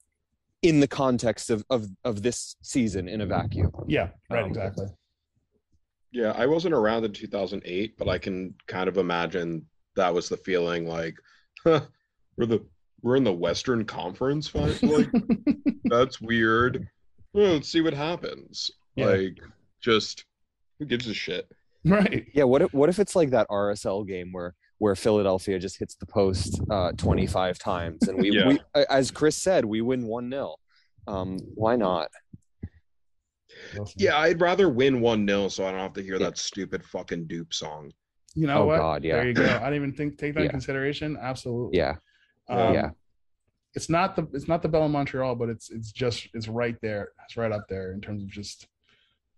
In 0.63 0.79
the 0.79 0.87
context 0.87 1.51
of, 1.51 1.65
of 1.71 1.89
of 2.05 2.23
this 2.23 2.55
season 2.63 3.09
in 3.09 3.21
a 3.21 3.27
vacuum. 3.27 3.73
yeah, 3.89 4.11
right, 4.31 4.45
um, 4.45 4.49
exactly. 4.49 4.87
Yeah, 6.13 6.33
I 6.37 6.47
wasn't 6.47 6.75
around 6.75 7.05
in 7.05 7.13
2008, 7.13 7.97
but 7.99 8.09
I 8.09 8.19
can 8.19 8.55
kind 8.69 8.89
of 8.89 8.97
imagine 8.97 9.67
that 9.97 10.15
was 10.15 10.29
the 10.29 10.37
feeling 10.37 10.87
like, 10.87 11.17
huh, 11.65 11.81
we're 12.37 12.47
the 12.47 12.65
we're 13.03 13.17
in 13.17 13.25
the 13.25 13.33
Western 13.33 13.85
Conference. 13.85 14.47
Fight? 14.47 14.81
Like 14.85 15.11
that's 15.87 16.21
weird. 16.21 16.87
Well, 17.33 17.55
let's 17.55 17.69
see 17.69 17.81
what 17.81 17.95
happens. 17.95 18.71
Yeah. 18.95 19.07
Like, 19.07 19.39
just 19.81 20.25
who 20.79 20.85
gives 20.85 21.09
a 21.09 21.15
shit? 21.15 21.51
right. 21.85 22.27
Yeah. 22.35 22.45
What 22.45 22.63
if 22.63 22.73
what 22.73 22.89
if 22.89 23.01
it's 23.01 23.17
like 23.17 23.31
that 23.31 23.49
RSL 23.49 24.07
game 24.07 24.31
where 24.33 24.55
where 24.83 24.97
Philadelphia 24.97 25.61
just 25.61 25.79
hits 25.79 25.95
the 25.95 26.05
post 26.07 26.61
uh, 26.69 26.91
25 26.97 27.57
times 27.57 28.09
and 28.09 28.19
we, 28.19 28.33
Yeah. 28.37 28.49
we 28.49 28.61
as 28.91 29.13
Chris 29.13 29.37
said, 29.37 29.65
we 29.65 29.81
win 29.81 30.09
one 30.09 30.29
0 30.29 30.57
Um, 31.07 31.39
why 31.55 31.77
not? 31.77 32.09
Yeah, 33.97 34.17
I'd 34.19 34.41
rather 34.41 34.69
win 34.69 35.01
one 35.01 35.25
0 35.25 35.47
so 35.51 35.65
I 35.65 35.71
don't 35.71 35.79
have 35.79 35.93
to 35.93 36.03
hear 36.03 36.15
Yeah. 36.15 36.27
that 36.31 36.37
stupid 36.39 36.85
fucking 36.85 37.29
Doop 37.29 37.55
song. 37.55 37.93
You 38.35 38.49
know 38.49 38.63
Oh, 38.63 38.67
what? 38.67 38.79
God, 38.79 39.05
yeah. 39.05 39.19
There 39.19 39.29
you 39.29 39.35
go. 39.35 39.45
I 39.47 39.59
didn't 39.71 39.75
even 39.75 39.93
think 39.93 40.19
take 40.19 40.35
that 40.35 40.43
in 40.47 40.51
consideration. 40.51 41.17
Absolutely. 41.21 41.79
Yeah. 41.79 41.95
Um, 42.49 42.75
Yeah. 42.75 42.91
It's 43.75 43.89
not 43.89 44.17
the 44.17 44.27
it's 44.33 44.49
not 44.49 44.63
the 44.63 44.69
Bell 44.69 44.85
in 44.87 44.91
Montreal, 44.91 45.37
but 45.37 45.49
it's 45.49 45.71
it's 45.71 45.93
just 45.93 46.27
it's 46.35 46.49
right 46.49 46.77
there. 46.83 47.13
It's 47.25 47.37
right 47.37 47.53
up 47.53 47.67
there 47.69 47.93
in 47.93 48.01
terms 48.01 48.25
of 48.25 48.29
just 48.29 48.67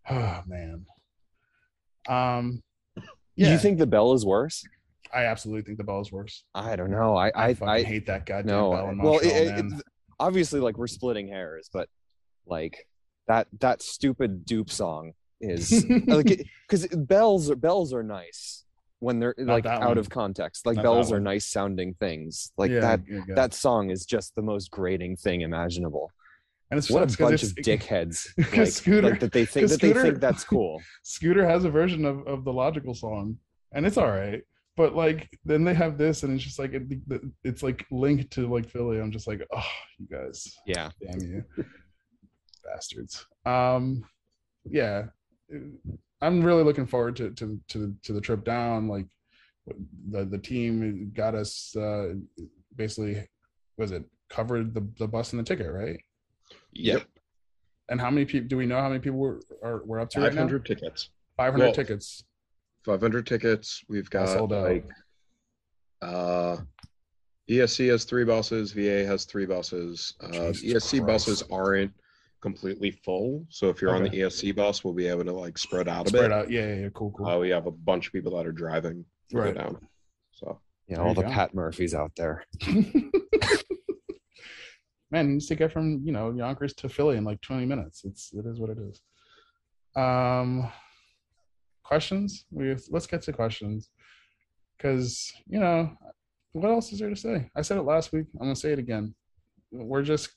oh 0.10 0.40
man. 0.46 0.86
Um 2.08 2.62
Do 2.96 3.50
you 3.50 3.58
think 3.58 3.76
the 3.78 3.86
bell 3.86 4.14
is 4.14 4.24
worse? 4.24 4.64
I 5.14 5.24
absolutely 5.26 5.62
think 5.62 5.78
the 5.78 5.84
Bell 5.84 6.00
is 6.00 6.10
worse. 6.12 6.44
I 6.54 6.76
don't 6.76 6.90
know. 6.90 7.16
I 7.16 7.28
I, 7.34 7.56
I, 7.62 7.66
I 7.66 7.82
hate 7.82 8.06
that 8.06 8.26
goddamn 8.26 8.46
no. 8.46 8.70
Bell 8.72 8.88
in 8.90 8.98
Well, 8.98 9.18
it, 9.20 9.26
it, 9.64 9.72
obviously, 10.18 10.60
like 10.60 10.76
we're 10.78 10.86
splitting 10.86 11.28
hairs, 11.28 11.70
but 11.72 11.88
like 12.46 12.86
that 13.28 13.46
that 13.60 13.82
stupid 13.82 14.46
Doop 14.46 14.70
song 14.70 15.12
is 15.40 15.84
like 16.06 16.46
because 16.68 16.86
bells 16.88 17.50
are 17.50 17.56
bells 17.56 17.92
are 17.92 18.02
nice 18.02 18.64
when 19.00 19.18
they're 19.18 19.34
Not 19.36 19.52
like 19.52 19.66
out 19.66 19.88
one. 19.88 19.98
of 19.98 20.08
context. 20.08 20.66
Like 20.66 20.76
Not 20.76 20.82
bells 20.82 21.12
are 21.12 21.20
nice 21.20 21.46
sounding 21.46 21.94
things. 21.94 22.52
Like 22.56 22.70
Yeah, 22.70 22.80
that 22.80 23.00
that 23.34 23.54
song 23.54 23.90
is 23.90 24.06
just 24.06 24.34
the 24.34 24.42
most 24.42 24.70
grating 24.70 25.16
thing 25.16 25.42
imaginable. 25.42 26.10
and 26.70 26.78
it's 26.78 26.88
What 26.90 27.02
a 27.02 27.18
bunch 27.22 27.42
of 27.42 27.50
dickheads! 27.56 28.28
Like, 28.56 28.68
Scooter- 28.68 29.10
like 29.10 29.20
that 29.20 29.32
they 29.32 29.44
think 29.44 29.68
that 29.68 29.80
they 29.80 29.92
think 29.92 30.20
that's 30.20 30.44
cool. 30.54 30.80
Scooter 31.02 31.46
has 31.46 31.64
a 31.64 31.70
version 31.70 32.04
of, 32.06 32.26
of 32.26 32.44
the 32.44 32.52
logical 32.52 32.94
song, 32.94 33.36
and 33.72 33.84
it's 33.86 33.96
all 33.98 34.10
right. 34.10 34.42
But 34.76 34.94
like, 34.96 35.28
then 35.44 35.62
they 35.64 35.74
have 35.74 35.98
this, 35.98 36.22
and 36.24 36.34
it's 36.34 36.42
just 36.42 36.58
like 36.58 36.72
it, 36.74 36.82
it's 37.44 37.62
like 37.62 37.86
linked 37.90 38.32
to 38.32 38.48
like 38.52 38.68
Philly. 38.68 39.00
I'm 39.00 39.12
just 39.12 39.26
like, 39.28 39.40
oh, 39.54 39.62
you 39.98 40.06
guys, 40.10 40.56
Yeah. 40.66 40.90
damn 41.00 41.20
you, 41.20 41.44
bastards. 42.64 43.24
Um, 43.46 44.04
yeah, 44.68 45.04
I'm 46.20 46.42
really 46.42 46.64
looking 46.64 46.86
forward 46.86 47.16
to 47.16 47.30
to 47.30 47.60
to 47.68 47.78
the, 47.78 47.94
to 48.02 48.12
the 48.12 48.20
trip 48.20 48.44
down. 48.44 48.88
Like, 48.88 49.06
the 50.10 50.24
the 50.24 50.38
team 50.38 51.12
got 51.14 51.34
us 51.34 51.74
uh 51.76 52.14
basically 52.76 53.26
was 53.78 53.92
it 53.92 54.04
covered 54.28 54.74
the 54.74 54.86
the 54.98 55.06
bus 55.06 55.32
and 55.32 55.40
the 55.40 55.44
ticket, 55.44 55.70
right? 55.72 56.00
Yep, 56.72 57.04
And 57.88 58.00
how 58.00 58.10
many 58.10 58.26
people 58.26 58.48
do 58.48 58.56
we 58.56 58.66
know? 58.66 58.80
How 58.80 58.88
many 58.88 59.00
people 59.00 59.18
were 59.18 59.40
are 59.62 59.82
we're 59.84 60.00
up 60.00 60.10
to 60.10 60.20
right 60.20 60.34
now? 60.34 60.40
500 60.42 60.66
tickets. 60.66 61.10
Five 61.36 61.52
hundred 61.52 61.66
Well, 61.66 61.74
tickets. 61.74 62.24
500 62.84 63.26
tickets. 63.26 63.82
We've 63.88 64.08
got 64.10 64.28
sold 64.28 64.52
out. 64.52 64.64
like 64.64 64.86
uh 66.02 66.56
ESC 67.50 67.88
has 67.90 68.04
three 68.04 68.24
buses, 68.24 68.72
VA 68.72 69.04
has 69.06 69.24
three 69.26 69.44
buses. 69.46 70.14
Uh, 70.22 70.28
ESC 70.52 70.98
Christ. 71.04 71.06
buses 71.06 71.42
aren't 71.50 71.92
completely 72.40 72.90
full, 72.90 73.44
so 73.50 73.68
if 73.68 73.80
you're 73.82 73.94
on 73.94 74.02
the 74.02 74.08
ESC 74.10 74.54
bus, 74.56 74.82
we'll 74.84 74.94
be 74.94 75.06
able 75.06 75.24
to 75.24 75.32
like 75.32 75.56
spread 75.58 75.86
out 75.88 76.06
a 76.06 76.08
Spread 76.08 76.22
bit. 76.24 76.32
out. 76.32 76.50
Yeah, 76.50 76.66
yeah, 76.68 76.74
yeah. 76.82 76.88
Cool, 76.94 77.10
cool. 77.12 77.26
Uh, 77.26 77.38
we 77.38 77.50
have 77.50 77.66
a 77.66 77.70
bunch 77.70 78.06
of 78.06 78.12
people 78.14 78.34
that 78.36 78.46
are 78.46 78.52
driving 78.52 79.04
Right. 79.32 79.54
go 79.54 79.60
down. 79.60 79.88
So 80.32 80.60
Yeah, 80.88 80.96
There 80.96 81.06
all 81.06 81.14
the 81.14 81.22
go. 81.22 81.28
Pat 81.30 81.54
Murphys 81.54 81.94
out 81.94 82.12
there. 82.16 82.44
Man, 85.10 85.28
you 85.28 85.34
need 85.34 85.40
to 85.42 85.54
get 85.54 85.72
from 85.72 86.00
you 86.04 86.12
know 86.12 86.30
Yonkers 86.32 86.74
to 86.74 86.88
Philly 86.88 87.16
in 87.16 87.24
like 87.24 87.40
20 87.40 87.66
minutes. 87.66 88.04
It's 88.04 88.32
it 88.32 88.44
is 88.46 88.58
what 88.58 88.70
it 88.70 88.78
is. 88.78 89.00
Um, 89.96 90.70
questions? 91.84 92.46
We 92.50 92.76
let's 92.90 93.06
get 93.06 93.22
to 93.22 93.32
questions 93.32 93.90
because 94.76 95.32
you 95.46 95.60
know 95.60 95.90
what 96.52 96.70
else 96.70 96.92
is 96.92 97.00
there 97.00 97.10
to 97.10 97.16
say? 97.16 97.50
I 97.56 97.62
said 97.62 97.78
it 97.78 97.82
last 97.82 98.12
week. 98.12 98.26
I'm 98.34 98.46
gonna 98.46 98.56
say 98.56 98.72
it 98.72 98.78
again. 98.78 99.14
We're 99.70 100.02
just 100.02 100.30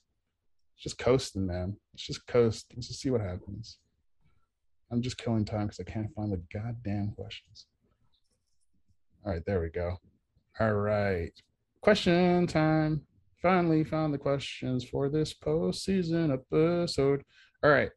just 0.78 0.98
coasting, 0.98 1.46
man. 1.46 1.76
Let's 1.92 2.06
just 2.06 2.26
coast. 2.26 2.66
Let's 2.74 2.88
just 2.88 3.00
see 3.00 3.10
what 3.10 3.20
happens. 3.20 3.78
I'm 4.90 5.02
just 5.02 5.18
killing 5.18 5.44
time 5.44 5.66
because 5.66 5.80
I 5.80 5.90
can't 5.90 6.12
find 6.14 6.32
the 6.32 6.42
goddamn 6.52 7.12
questions. 7.16 7.66
All 9.24 9.32
right, 9.32 9.42
there 9.46 9.60
we 9.60 9.68
go. 9.68 9.96
All 10.60 10.72
right. 10.72 11.32
Question 11.82 12.46
time. 12.46 13.02
Finally 13.42 13.84
found 13.84 14.12
the 14.12 14.18
questions 14.18 14.84
for 14.84 15.08
this 15.08 15.34
postseason 15.34 16.32
episode. 16.32 17.22
All 17.62 17.70
right. 17.70 17.90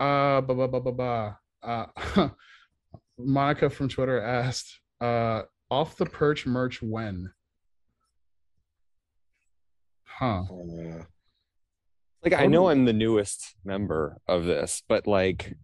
Uh 0.00 0.40
ba 0.40 0.54
ba 0.54 0.68
ba 0.68 0.80
ba 0.80 0.92
ba. 0.92 1.38
Uh 1.62 2.28
Monica 3.18 3.68
from 3.70 3.88
Twitter 3.88 4.20
asked, 4.20 4.80
uh, 5.00 5.42
off 5.70 5.96
the 5.96 6.06
perch 6.06 6.46
merch 6.46 6.82
when? 6.82 7.32
Huh. 10.04 10.42
uh, 10.50 11.02
Like 12.24 12.32
I 12.32 12.46
know 12.46 12.68
I'm 12.68 12.84
the 12.84 12.92
newest 12.92 13.54
member 13.64 14.16
of 14.26 14.44
this, 14.44 14.82
but 14.88 15.06
like 15.06 15.54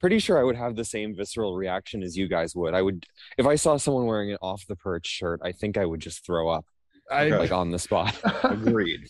pretty 0.00 0.18
sure 0.18 0.38
I 0.38 0.42
would 0.42 0.56
have 0.56 0.74
the 0.76 0.84
same 0.84 1.14
visceral 1.14 1.56
reaction 1.56 2.02
as 2.02 2.16
you 2.16 2.26
guys 2.26 2.56
would. 2.56 2.74
I 2.74 2.82
would 2.82 3.06
if 3.38 3.46
I 3.46 3.54
saw 3.54 3.76
someone 3.76 4.06
wearing 4.06 4.32
an 4.32 4.38
off 4.42 4.66
the 4.66 4.76
perch 4.76 5.06
shirt, 5.06 5.40
I 5.44 5.52
think 5.52 5.76
I 5.76 5.84
would 5.84 6.00
just 6.00 6.24
throw 6.26 6.48
up 6.48 6.64
I 7.10 7.28
like 7.28 7.52
on 7.52 7.70
the 7.70 7.78
spot. 7.78 8.18
agreed. 8.44 9.08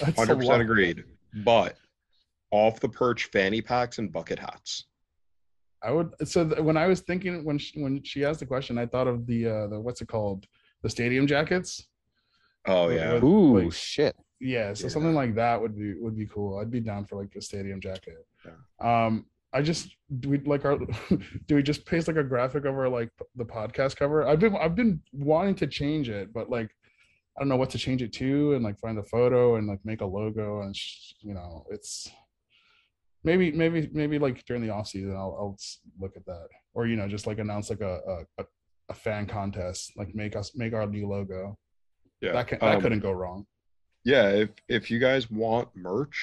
That's 0.00 0.18
100% 0.18 0.60
agreed. 0.60 1.04
But 1.44 1.76
off 2.50 2.80
the 2.80 2.88
perch 2.88 3.26
fanny 3.26 3.60
packs 3.62 3.98
and 3.98 4.12
bucket 4.12 4.38
hats. 4.38 4.86
I 5.82 5.90
would 5.92 6.10
so 6.28 6.46
th- 6.48 6.60
when 6.60 6.76
I 6.76 6.86
was 6.86 7.00
thinking 7.00 7.44
when 7.44 7.58
she, 7.58 7.80
when 7.82 8.02
she 8.02 8.24
asked 8.24 8.40
the 8.40 8.46
question, 8.46 8.78
I 8.78 8.86
thought 8.86 9.06
of 9.06 9.26
the 9.26 9.46
uh 9.46 9.66
the 9.68 9.80
what's 9.80 10.00
it 10.00 10.08
called? 10.08 10.46
The 10.82 10.90
stadium 10.90 11.26
jackets. 11.26 11.86
Oh 12.66 12.88
yeah. 12.88 13.14
with- 13.14 13.22
Ooh, 13.24 13.60
like- 13.60 13.72
shit. 13.72 14.16
yeah, 14.40 14.72
so 14.74 14.84
Yeah. 14.84 14.90
something 14.90 15.14
like 15.14 15.34
that 15.36 15.60
would 15.60 15.76
be 15.76 15.94
would 15.94 16.16
be 16.16 16.26
cool. 16.26 16.58
I'd 16.58 16.70
be 16.70 16.80
down 16.80 17.04
for 17.06 17.16
like 17.16 17.32
the 17.32 17.40
stadium 17.42 17.80
jacket. 17.80 18.26
Yeah. 18.44 19.06
Um, 19.06 19.26
I 19.52 19.62
just 19.62 19.94
do 20.20 20.28
we 20.30 20.38
like 20.40 20.64
our 20.64 20.76
do 21.46 21.54
we 21.54 21.62
just 21.62 21.86
paste 21.86 22.06
like 22.08 22.16
a 22.18 22.22
graphic 22.24 22.64
over 22.66 22.88
like 22.88 23.10
the 23.36 23.44
podcast 23.44 23.96
cover? 23.96 24.26
I've 24.26 24.40
been 24.40 24.56
I've 24.56 24.74
been 24.74 25.00
wanting 25.12 25.54
to 25.56 25.66
change 25.66 26.08
it, 26.10 26.32
but 26.32 26.50
like 26.50 26.70
I 27.36 27.40
don't 27.40 27.48
know 27.48 27.56
what 27.56 27.70
to 27.70 27.78
change 27.78 28.02
it 28.02 28.12
to, 28.14 28.54
and 28.54 28.64
like 28.64 28.78
find 28.80 28.98
the 28.98 29.02
photo 29.04 29.56
and 29.56 29.66
like 29.68 29.78
make 29.84 30.00
a 30.00 30.06
logo, 30.06 30.60
and 30.62 30.74
sh- 30.76 31.12
you 31.20 31.34
know 31.34 31.64
it's 31.70 32.10
maybe 33.28 33.52
maybe 33.52 33.88
maybe 33.92 34.18
like 34.18 34.44
during 34.46 34.62
the 34.62 34.70
off 34.70 34.88
season 34.88 35.12
I'll 35.14 35.36
I'll 35.38 35.56
look 36.00 36.16
at 36.16 36.24
that, 36.26 36.48
or 36.74 36.86
you 36.86 36.96
know 36.96 37.08
just 37.08 37.26
like 37.26 37.38
announce 37.38 37.68
like 37.70 37.82
a 37.82 37.94
a, 38.38 38.42
a, 38.42 38.46
a 38.88 38.94
fan 38.94 39.26
contest, 39.26 39.92
like 39.96 40.14
make 40.14 40.34
us 40.34 40.56
make 40.56 40.72
our 40.72 40.86
new 40.86 41.06
logo. 41.08 41.58
Yeah. 42.20 42.32
That 42.32 42.48
can, 42.48 42.58
that 42.60 42.76
um, 42.76 42.80
couldn't 42.82 43.00
go 43.00 43.12
wrong. 43.12 43.46
Yeah, 44.04 44.28
if 44.30 44.50
if 44.68 44.90
you 44.90 44.98
guys 44.98 45.30
want 45.30 45.68
merch, 45.76 46.18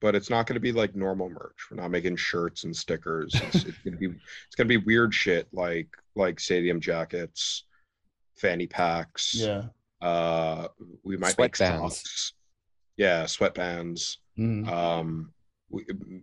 but 0.00 0.14
it's 0.14 0.30
not 0.30 0.46
going 0.46 0.54
to 0.54 0.60
be 0.60 0.72
like 0.72 0.94
normal 0.94 1.28
merch. 1.28 1.58
We're 1.70 1.82
not 1.82 1.90
making 1.90 2.16
shirts 2.16 2.64
and 2.64 2.74
stickers. 2.74 3.34
It's, 3.34 3.64
it's 3.64 3.78
gonna 3.84 3.96
be 3.96 4.06
it's 4.06 4.54
gonna 4.56 4.68
be 4.68 4.76
weird 4.78 5.12
shit 5.12 5.48
like 5.52 5.88
like 6.14 6.38
stadium 6.40 6.80
jackets, 6.80 7.64
fanny 8.36 8.66
packs. 8.66 9.34
Yeah. 9.34 9.64
Uh, 10.00 10.68
we 11.02 11.16
might 11.16 11.38
make 11.38 11.52
Sweatbands. 11.54 11.92
socks. 11.92 12.32
Yeah, 12.96 13.24
sweatbands. 13.24 14.18
Mhm. 14.38 14.68
Um, 14.68 15.08
we, 15.08 15.32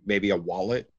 maybe 0.05 0.29
a 0.31 0.37
wallet. 0.37 0.89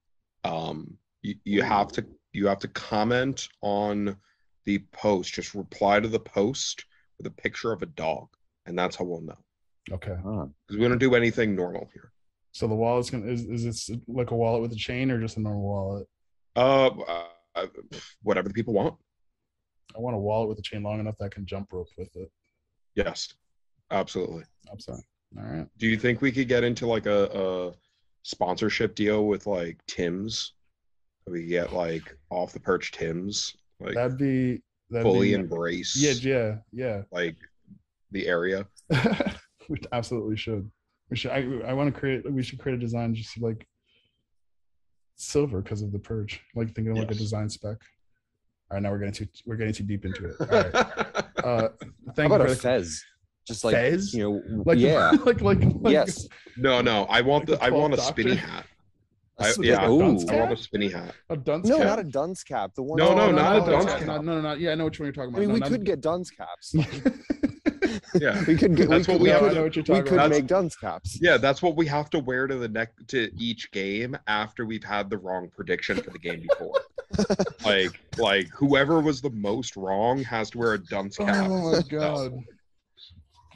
Um, 0.45 0.99
you, 1.23 1.37
you 1.45 1.63
have 1.63 1.91
to 1.93 2.05
you 2.33 2.47
have 2.47 2.59
to 2.61 2.69
comment 2.69 3.49
on 3.63 4.17
the 4.65 4.79
post. 4.93 5.33
Just 5.33 5.55
reply 5.55 6.01
to 6.01 6.09
the 6.09 6.21
post 6.21 6.85
with 7.19 7.27
a 7.27 7.31
picture 7.31 7.73
of 7.73 7.83
a 7.83 7.87
dog, 7.87 8.29
and 8.67 8.79
that's 8.79 8.97
how 8.97 9.05
we'll 9.05 9.23
know. 9.23 9.39
Okay. 9.93 10.17
Because 10.17 10.79
we 10.79 10.89
don't 10.89 10.99
do 10.99 11.15
anything 11.15 11.55
normal 11.55 11.89
here. 11.93 12.11
So 12.53 12.67
the 12.69 12.75
wallet's 12.75 13.11
gonna 13.11 13.27
is 13.27 13.43
is 13.43 13.65
this 13.65 13.91
like 14.07 14.31
a 14.31 14.37
wallet 14.37 14.63
with 14.63 14.73
a 14.73 14.77
chain 14.77 15.11
or 15.11 15.21
just 15.21 15.37
a 15.37 15.41
normal 15.41 15.63
wallet? 15.63 16.09
Uh, 16.57 16.91
uh, 17.57 17.67
whatever 18.23 18.49
the 18.49 18.55
people 18.55 18.75
want. 18.75 18.95
I 19.97 20.01
want 20.01 20.17
a 20.17 20.19
wallet 20.19 20.49
with 20.49 20.59
a 20.59 20.63
chain 20.63 20.83
long 20.83 21.01
enough 21.01 21.17
that 21.19 21.27
I 21.27 21.29
can 21.29 21.47
jump 21.47 21.73
rope 21.73 21.89
with 21.99 22.15
it. 22.17 22.31
Yes, 22.95 23.35
absolutely. 23.91 24.45
I'm 24.71 24.81
sorry. 24.81 25.03
All 25.37 25.45
right. 25.45 25.67
Do 25.79 25.89
you 25.89 25.97
think 25.97 26.21
we 26.21 26.33
could 26.33 26.49
get 26.49 26.65
into 26.65 26.87
like 26.87 27.07
a, 27.07 27.25
a 27.27 27.73
sponsorship 28.25 28.97
deal 28.97 29.29
with 29.29 29.47
like 29.47 29.79
Tim's? 29.87 30.55
We 31.27 31.47
get 31.47 31.73
like 31.73 32.17
off 32.31 32.53
the 32.53 32.61
perch 32.61 32.91
Tim's, 32.91 33.57
like 33.81 33.95
That'd 33.95 34.19
be 34.19 34.61
that'd 34.91 35.05
fully 35.05 35.29
be, 35.29 35.35
embrace 35.35 35.97
Yeah, 35.97 36.13
yeah, 36.21 36.57
yeah. 36.73 37.03
like 37.13 37.37
the 38.11 38.27
area. 38.27 38.67
we 39.69 39.79
absolutely 39.93 40.37
should. 40.37 40.71
We 41.11 41.17
should. 41.17 41.31
I 41.31 41.47
I 41.67 41.73
want 41.73 41.95
to 41.95 41.99
create. 41.99 42.31
We 42.31 42.43
should 42.43 42.59
create 42.59 42.77
a 42.77 42.81
design 42.81 43.15
just 43.15 43.41
like 43.41 43.67
silver 45.17 45.63
because 45.63 45.83
of 45.83 45.93
the 45.93 45.99
purge. 45.99 46.41
Like 46.55 46.75
thinking 46.75 46.93
of 46.93 46.99
like 46.99 47.11
a 47.11 47.15
design 47.15 47.49
spec. 47.49 47.77
All 48.71 48.77
right, 48.77 48.83
now 48.83 48.91
we're 48.91 48.99
getting 48.99 49.15
too 49.15 49.27
we're 49.47 49.57
getting 49.57 49.75
too 49.75 49.85
deep 49.85 50.05
into 50.05 50.31
it. 50.31 50.37
All 50.41 50.47
right. 50.47 51.15
Uh, 51.45 51.69
how 52.07 52.13
thank 52.15 52.33
you 52.33 52.39
for 52.39 52.47
a 52.47 52.49
the 52.49 52.57
fez? 52.57 53.05
Just 53.47 53.65
like 53.65 53.75
Fez? 53.75 54.15
you 54.15 54.23
know, 54.23 54.63
like 54.65 54.79
yeah, 54.79 55.11
like 55.25 55.41
like, 55.43 55.59
like 55.81 55.93
yes. 55.93 56.27
no, 56.57 56.81
no, 56.81 57.05
I 57.05 57.21
want 57.21 57.49
Like 57.49 57.59
the 57.61 57.65
the 57.65 57.65
I 57.65 57.71
want 57.71 57.93
a 57.95 57.97
12th 57.99 58.01
spinny 58.09 58.35
hat. 58.37 58.67
A 59.39 59.45
I, 59.45 59.49
s- 59.49 59.59
yeah, 59.59 59.89
ooh. 59.91 59.99
dunce 59.99 60.29
I 60.29 60.37
want 60.37 60.53
a 60.53 60.57
spinny 60.57 60.89
hat. 60.89 61.13
a 61.29 61.37
dunce 61.37 61.67
No, 61.69 61.79
cap? 61.79 61.87
not 61.87 61.99
a 61.99 62.05
dunce 62.05 62.43
cap. 62.45 62.73
The 62.75 62.83
one. 62.83 62.99
No, 62.99 63.15
no, 63.15 63.31
no, 63.31 63.37
not 63.37 63.57
a 63.57 63.71
dunce 63.71 63.85
cap. 63.87 63.99
cap. 63.99 64.07
No, 64.07 64.21
no, 64.21 64.41
no. 64.41 64.53
Yeah, 64.55 64.71
I 64.73 64.75
know 64.77 64.85
which 64.85 65.01
one 65.01 65.07
you're 65.07 65.13
talking 65.13 65.31
about. 65.31 65.39
I 65.39 65.41
mean, 65.41 65.49
No, 65.49 65.55
we 65.55 65.61
not- 65.61 65.69
could 65.71 65.85
get 65.85 66.01
dunce 66.01 66.31
caps. 66.31 66.75
Yeah, 68.21 68.43
we 68.49 68.57
could 68.57 68.77
get. 68.77 68.89
That's 68.89 69.09
we 69.09 69.15
what 69.15 69.19
could, 69.19 69.23
we 69.23 69.25
we 69.25 69.29
have 69.31 69.43
No, 69.43 69.49
know 69.49 69.63
what 69.65 69.77
you're 69.77 69.85
we 69.89 70.03
could 70.03 70.13
about. 70.15 70.31
make 70.31 70.47
dunce 70.47 70.77
caps. 70.77 71.19
yeah, 71.21 71.37
that's 71.37 71.63
what 71.63 71.77
we 71.77 71.87
have 71.87 72.11
to 72.11 72.19
wear 72.21 72.47
to 72.47 72.57
the 72.57 72.69
neck 72.69 72.93
to 73.09 73.31
each 73.37 73.71
game 73.73 74.17
after 74.27 74.65
we've 74.67 74.85
had 74.85 75.11
the 75.11 75.19
wrong 75.19 75.51
prediction 75.55 75.97
for 76.01 76.11
the 76.11 76.19
game 76.19 76.45
before. 76.49 76.81
like, 77.65 78.01
like 78.19 78.49
whoever 78.49 79.01
was 79.01 79.21
the 79.21 79.31
most 79.31 79.77
wrong 79.77 80.23
has 80.25 80.51
to 80.51 80.59
wear 80.59 80.75
a 80.75 80.79
dunce 80.79 81.17
cap. 81.19 81.47
Oh 81.49 81.73
my 81.73 81.81
god. 81.89 82.33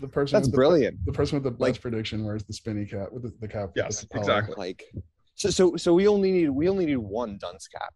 The 0.00 0.08
person 0.08 0.36
That's 0.36 0.48
the, 0.48 0.54
brilliant. 0.54 1.04
the 1.06 1.12
person 1.12 1.40
with 1.42 1.44
the 1.52 1.62
Like- 1.62 1.80
prediction 1.80 2.24
wears 2.24 2.44
the 2.44 2.52
spinny 2.52 2.86
cap 2.86 3.12
with 3.12 3.22
the, 3.24 3.32
the 3.40 3.48
cap. 3.48 3.70
Yes, 3.76 4.02
the 4.10 4.18
exactly. 4.18 4.54
Like, 4.56 4.84
so 5.34 5.50
so 5.50 5.76
so 5.76 5.94
we 5.94 6.06
only 6.08 6.30
need 6.32 6.50
we 6.50 6.68
only 6.68 6.86
need 6.86 6.96
one 6.98 7.38
dunce 7.40 7.68
cap 7.68 7.92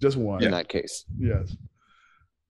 Just 0.00 0.16
one. 0.16 0.42
in 0.42 0.50
that 0.50 0.68
case. 0.68 1.04
Yes. 1.18 1.56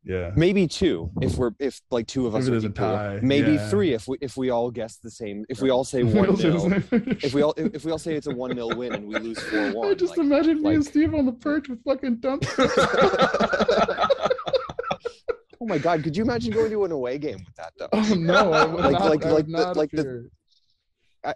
Yeah. 0.05 0.33
Maybe 0.35 0.67
two 0.67 1.13
if 1.21 1.37
we're 1.37 1.53
if 1.61 1.81
like 1.93 2.09
two 2.09 2.27
of 2.27 2.35
us 2.35 2.43
If 2.43 2.49
are 2.49 2.51
there's 2.51 2.65
a 2.65 2.69
equal. 2.71 2.87
tie, 2.89 3.21
Maybe 3.23 3.53
yeah. 3.53 3.69
three 3.71 3.93
if 3.93 4.09
we 4.09 4.19
if 4.21 4.37
we 4.37 4.51
all 4.51 4.69
guess 4.73 4.97
the 4.97 5.13
same. 5.13 5.45
If 5.49 5.61
we 5.63 5.71
all 5.71 5.85
say 5.85 6.03
one 6.21 6.35
nil. 6.35 6.73
If 6.91 7.33
we 7.35 7.43
all 7.43 7.55
if 7.57 7.73
if 7.77 7.85
we 7.85 7.93
all 7.93 7.99
say 7.99 8.15
it's 8.17 8.27
a 8.27 8.35
one 8.35 8.53
0 8.53 8.75
win 8.75 8.95
and 8.95 9.07
we 9.07 9.15
lose 9.21 9.39
four 9.39 9.71
one. 9.73 9.89
I 9.91 9.95
just 10.05 10.17
Like, 10.17 10.27
imagine 10.27 10.61
me 10.61 10.75
and 10.75 10.85
Steve 10.85 11.15
on 11.15 11.25
the 11.27 11.33
perch 11.33 11.69
with 11.69 11.83
fucking 11.85 12.17
dunce. 12.17 12.47
oh 15.63 15.67
my 15.67 15.79
god! 15.79 16.03
Could 16.03 16.17
you 16.17 16.25
imagine 16.25 16.53
going 16.53 16.71
to 16.71 16.85
an 16.85 16.93
away 16.93 17.19
game 17.19 17.39
with 17.47 17.55
that 17.57 17.73
though? 17.79 17.89
oh 17.93 18.15
no, 18.15 18.51
Like- 18.51 18.93
not, 18.93 19.01
like- 19.11 19.25
like 19.25 19.47
the- 19.47 19.73
like 19.77 19.91
the- 19.91 20.31
I, 21.25 21.35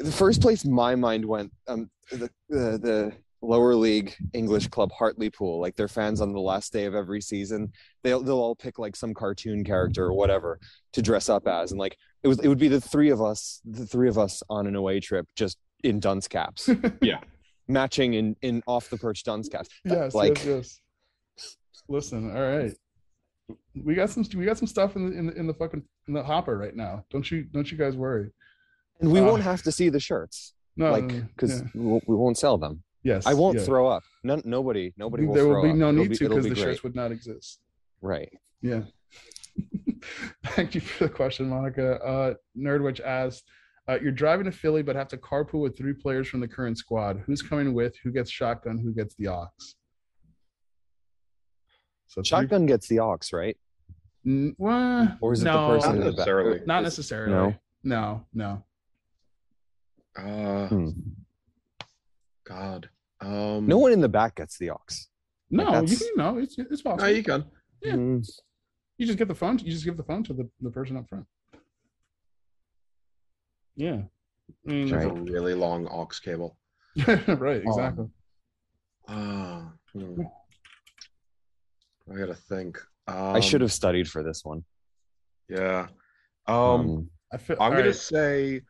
the 0.00 0.10
first 0.10 0.42
place 0.42 0.64
my 0.64 0.96
mind 0.96 1.24
went 1.24 1.52
um 1.68 1.88
the, 2.10 2.28
the 2.48 2.58
the 2.78 3.12
lower 3.40 3.76
league 3.76 4.12
English 4.32 4.66
club 4.66 4.90
Hartlepool 4.90 5.60
like 5.60 5.76
their 5.76 5.86
fans 5.86 6.20
on 6.20 6.32
the 6.32 6.40
last 6.40 6.72
day 6.72 6.86
of 6.86 6.96
every 6.96 7.20
season 7.20 7.70
they'll 8.02 8.20
they'll 8.20 8.40
all 8.40 8.56
pick 8.56 8.80
like 8.80 8.96
some 8.96 9.14
cartoon 9.14 9.62
character 9.62 10.06
or 10.06 10.12
whatever 10.12 10.58
to 10.92 11.00
dress 11.02 11.28
up 11.28 11.46
as 11.46 11.70
and 11.70 11.78
like 11.78 11.96
it 12.24 12.28
was 12.28 12.40
it 12.40 12.48
would 12.48 12.58
be 12.58 12.66
the 12.66 12.80
three 12.80 13.10
of 13.10 13.22
us 13.22 13.60
the 13.64 13.86
three 13.86 14.08
of 14.08 14.18
us 14.18 14.42
on 14.50 14.66
an 14.66 14.74
away 14.74 14.98
trip 14.98 15.28
just 15.36 15.56
in 15.84 16.00
dunce 16.00 16.26
caps 16.26 16.68
Yeah. 17.00 17.20
matching 17.68 18.14
in 18.14 18.34
in 18.42 18.60
off 18.66 18.90
the 18.90 18.96
perch 18.96 19.22
dunce 19.22 19.48
caps 19.48 19.68
yes, 19.84 20.14
like- 20.16 20.44
yes, 20.44 20.80
yes. 21.36 21.56
Listen, 21.88 22.36
all 22.36 22.42
right. 22.42 22.72
We 23.84 23.94
got 23.94 24.10
some 24.10 24.24
we 24.36 24.44
got 24.44 24.58
some 24.58 24.66
stuff 24.68 24.96
in 24.96 25.10
the 25.10 25.16
in 25.18 25.26
the, 25.26 25.32
in 25.34 25.46
the 25.46 25.54
fucking 25.54 25.82
in 26.08 26.14
the 26.14 26.22
hopper 26.22 26.56
right 26.58 26.74
now. 26.76 27.04
Don't 27.10 27.28
you 27.30 27.44
don't 27.44 27.70
you 27.70 27.78
guys 27.78 27.96
worry. 27.96 28.30
and 29.00 29.10
we 29.12 29.20
Uh, 29.20 29.24
won't 29.24 29.42
have 29.42 29.62
to 29.62 29.72
see 29.72 29.88
the 29.88 30.00
shirts 30.00 30.54
No, 30.76 30.90
like 30.92 31.04
no, 31.04 31.14
no, 31.18 31.24
because 31.34 31.60
yeah. 31.60 31.66
we, 31.74 32.14
won't- 32.16 32.36
sell 32.38 32.58
them 32.58 32.82
yes, 33.04 33.26
I 33.26 33.34
won't 33.34 33.58
yeah. 33.58 33.64
throw 33.64 33.86
up 33.88 34.02
none 34.24 34.42
nobody 34.44 34.92
nobody 34.96 35.24
will 35.24 35.34
there 35.34 35.46
will 35.46 35.62
be 35.62 35.72
no 35.72 35.90
need 35.92 36.10
be- 36.10 36.16
to 36.16 36.28
because 36.28 36.44
be 36.44 36.50
the 36.50 36.54
great. 36.56 36.64
shirts 36.64 36.82
would 36.82 36.96
not 36.96 37.10
exist. 37.12 37.60
right 38.02 38.30
Yeah. 38.60 38.82
Thank 40.46 40.74
you 40.74 40.80
for 40.80 41.04
the 41.04 41.10
question, 41.10 41.48
Monica. 41.48 42.00
Uh, 42.04 42.34
Nerdwitch 42.56 43.00
asked, 43.00 43.44
uh, 43.88 43.98
"You're 44.00 44.12
driving 44.12 44.44
to 44.44 44.52
Philly, 44.52 44.82
but 44.82 44.94
have 44.96 45.08
to 45.08 45.16
carpool 45.16 45.60
with 45.62 45.76
three 45.76 45.92
players 45.94 46.28
from 46.28 46.40
the 46.40 46.46
current 46.48 46.78
squad. 46.78 47.22
Who's 47.26 47.42
coming 47.42 47.74
with? 47.74 47.94
Who 48.04 48.12
gets 48.12 48.30
shotgun? 48.30 48.78
Who 48.78 48.92
gets 48.92 49.14
the 49.16 49.28
aux?" 49.28 49.48
So 52.08 52.20
three- 52.22 52.24
shotgun 52.28 52.66
gets 52.66 52.88
the 52.88 53.00
aux 53.00 53.18
right 53.32 53.56
N- 54.26 54.54
well, 54.58 55.16
Or 55.20 55.32
is 55.32 55.40
it 55.40 55.44
the 55.44 55.52
no, 55.52 55.68
person 55.68 55.90
Not 55.90 55.94
in 55.96 56.00
the 56.04 56.10
necessarily. 56.10 56.60
Not 56.66 56.82
necessarily. 56.82 57.32
No. 57.32 57.54
No, 57.84 58.26
no. 58.34 58.62
Uh, 60.16 60.68
Hmm. 60.68 60.88
God. 62.44 62.90
Um, 63.20 63.66
No 63.66 63.78
one 63.78 63.92
in 63.92 64.00
the 64.00 64.08
back 64.08 64.34
gets 64.36 64.58
the 64.58 64.70
aux. 64.70 64.78
No, 65.50 65.80
you 65.82 65.96
can 65.96 66.08
no, 66.16 66.38
it's 66.38 66.58
it's 66.58 66.82
possible. 66.82 67.04
No, 67.04 67.10
you 67.10 67.22
can. 67.22 67.44
Yeah. 67.82 67.94
Mm, 67.94 68.28
You 68.98 69.06
just 69.06 69.18
get 69.18 69.28
the 69.28 69.34
phone. 69.34 69.58
You 69.60 69.70
just 69.72 69.84
give 69.84 69.96
the 69.96 70.02
phone 70.02 70.22
to 70.24 70.32
the, 70.34 70.48
the 70.60 70.70
person 70.70 70.96
up 70.96 71.08
front. 71.08 71.26
Yeah. 73.76 74.02
I 74.66 74.70
mean, 74.70 74.88
Have 74.88 75.04
a 75.16 75.20
really 75.22 75.54
long 75.54 75.86
aux 75.86 76.08
cable. 76.22 76.56
right, 77.06 77.62
exactly. 77.62 78.08
Ah, 79.06 79.72
hmm. 79.92 80.22
I 82.12 82.16
gotta 82.18 82.34
think. 82.34 82.78
Um, 83.06 83.36
I 83.36 83.40
should 83.40 83.60
have 83.60 83.72
studied 83.72 84.08
for 84.08 84.22
this 84.22 84.44
one. 84.44 84.64
Yeah. 85.48 85.88
Um, 86.46 86.56
Um, 86.56 87.10
I 87.32 87.36
feel 87.38 87.56
I'm 87.60 87.72
gonna 87.72 87.84
right. 87.86 87.94
say. 87.94 88.62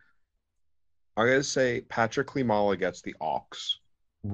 I'm 1.16 1.26
gonna 1.26 1.42
say 1.42 1.80
Patrick 1.88 2.28
Klimala 2.28 2.78
gets 2.78 3.02
the 3.02 3.14
aux 3.20 3.46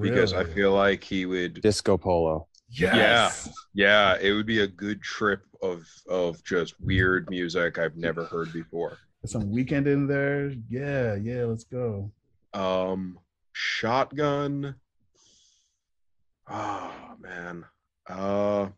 because 0.01 0.33
I 0.35 0.45
feel 0.45 0.73
like 0.73 1.03
he 1.03 1.25
would. 1.27 1.61
disco 1.63 1.97
polo. 1.97 2.47
yes. 2.69 3.51
Yeah, 3.75 4.17
it 4.21 4.33
would 4.33 4.47
be 4.47 4.61
a 4.61 4.67
good 4.67 5.03
trip 5.03 5.43
of 5.63 5.87
of 6.09 6.43
just 6.45 6.79
weird 6.81 7.29
music 7.31 7.79
I've 7.79 7.97
never 7.97 8.25
heard 8.27 8.53
before. 8.53 8.99
Some 9.27 9.51
weekend 9.51 9.87
in 9.87 10.07
there. 10.07 10.53
Yeah, 10.69 11.15
yeah, 11.15 11.45
let's 11.45 11.65
go. 11.65 12.11
Um, 12.53 13.19
shotgun. 13.53 14.75
Oh 16.49 16.93
man. 17.19 17.65
Uh, 18.09 18.69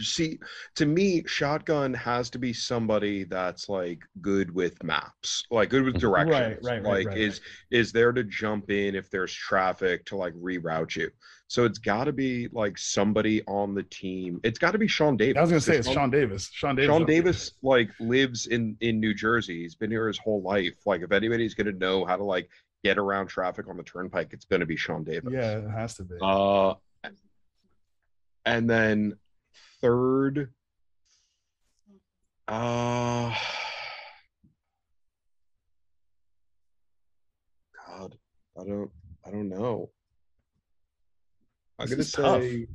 see 0.00 0.38
to 0.74 0.86
me 0.86 1.22
shotgun 1.26 1.94
has 1.94 2.28
to 2.28 2.38
be 2.38 2.52
somebody 2.52 3.24
that's 3.24 3.68
like 3.68 4.00
good 4.20 4.52
with 4.52 4.82
maps 4.82 5.44
like 5.50 5.70
good 5.70 5.84
with 5.84 5.98
directions 5.98 6.58
right, 6.64 6.82
right, 6.82 6.82
like 6.82 7.06
right, 7.06 7.18
is 7.18 7.40
is 7.70 7.92
there 7.92 8.12
to 8.12 8.24
jump 8.24 8.70
in 8.70 8.94
if 8.94 9.08
there's 9.10 9.32
traffic 9.32 10.04
to 10.04 10.16
like 10.16 10.34
reroute 10.34 10.96
you 10.96 11.08
so 11.46 11.64
it's 11.64 11.78
got 11.78 12.04
to 12.04 12.12
be 12.12 12.48
like 12.52 12.76
somebody 12.76 13.40
on 13.46 13.74
the 13.74 13.84
team 13.84 14.40
it's 14.42 14.58
got 14.58 14.72
to 14.72 14.78
be 14.78 14.88
sean 14.88 15.16
davis 15.16 15.38
I 15.38 15.40
was 15.42 15.50
gonna 15.50 15.60
say 15.60 15.72
because 15.72 15.86
it's 15.86 15.94
Sean 15.94 16.10
Davis. 16.10 16.50
Sean 16.52 16.76
Davis. 16.76 16.88
Sean 16.88 17.04
Davis 17.04 17.52
like 17.62 17.90
lives 18.00 18.46
in 18.46 18.76
in 18.80 19.00
New 19.00 19.14
Jersey. 19.14 19.62
He's 19.62 19.74
been 19.74 19.90
here 19.90 20.06
his 20.06 20.18
whole 20.18 20.42
life. 20.42 20.74
Like 20.86 21.02
if 21.02 21.12
anybody's 21.12 21.54
gonna 21.54 21.72
know 21.72 22.04
how 22.04 22.16
to 22.16 22.24
like 22.24 22.48
get 22.82 22.98
around 22.98 23.28
traffic 23.28 23.68
on 23.68 23.76
the 23.76 23.82
turnpike, 23.82 24.32
it's 24.32 24.44
gonna 24.44 24.66
be 24.66 24.76
Sean 24.76 25.04
Davis. 25.04 25.32
Yeah, 25.32 25.58
it 25.58 25.70
has 25.70 25.94
to 25.94 26.04
be. 26.04 26.16
Uh, 26.20 26.74
and 28.46 28.68
then 28.68 29.14
third, 29.84 30.48
uh, 32.48 33.34
God, 37.86 38.14
I 38.58 38.64
don't, 38.64 38.90
I 39.26 39.30
don't 39.30 39.50
know. 39.50 39.90
I'm 41.78 41.86
This 41.86 41.90
gonna 41.90 42.00
is 42.00 42.12
tough. 42.12 42.42
say, 42.42 42.66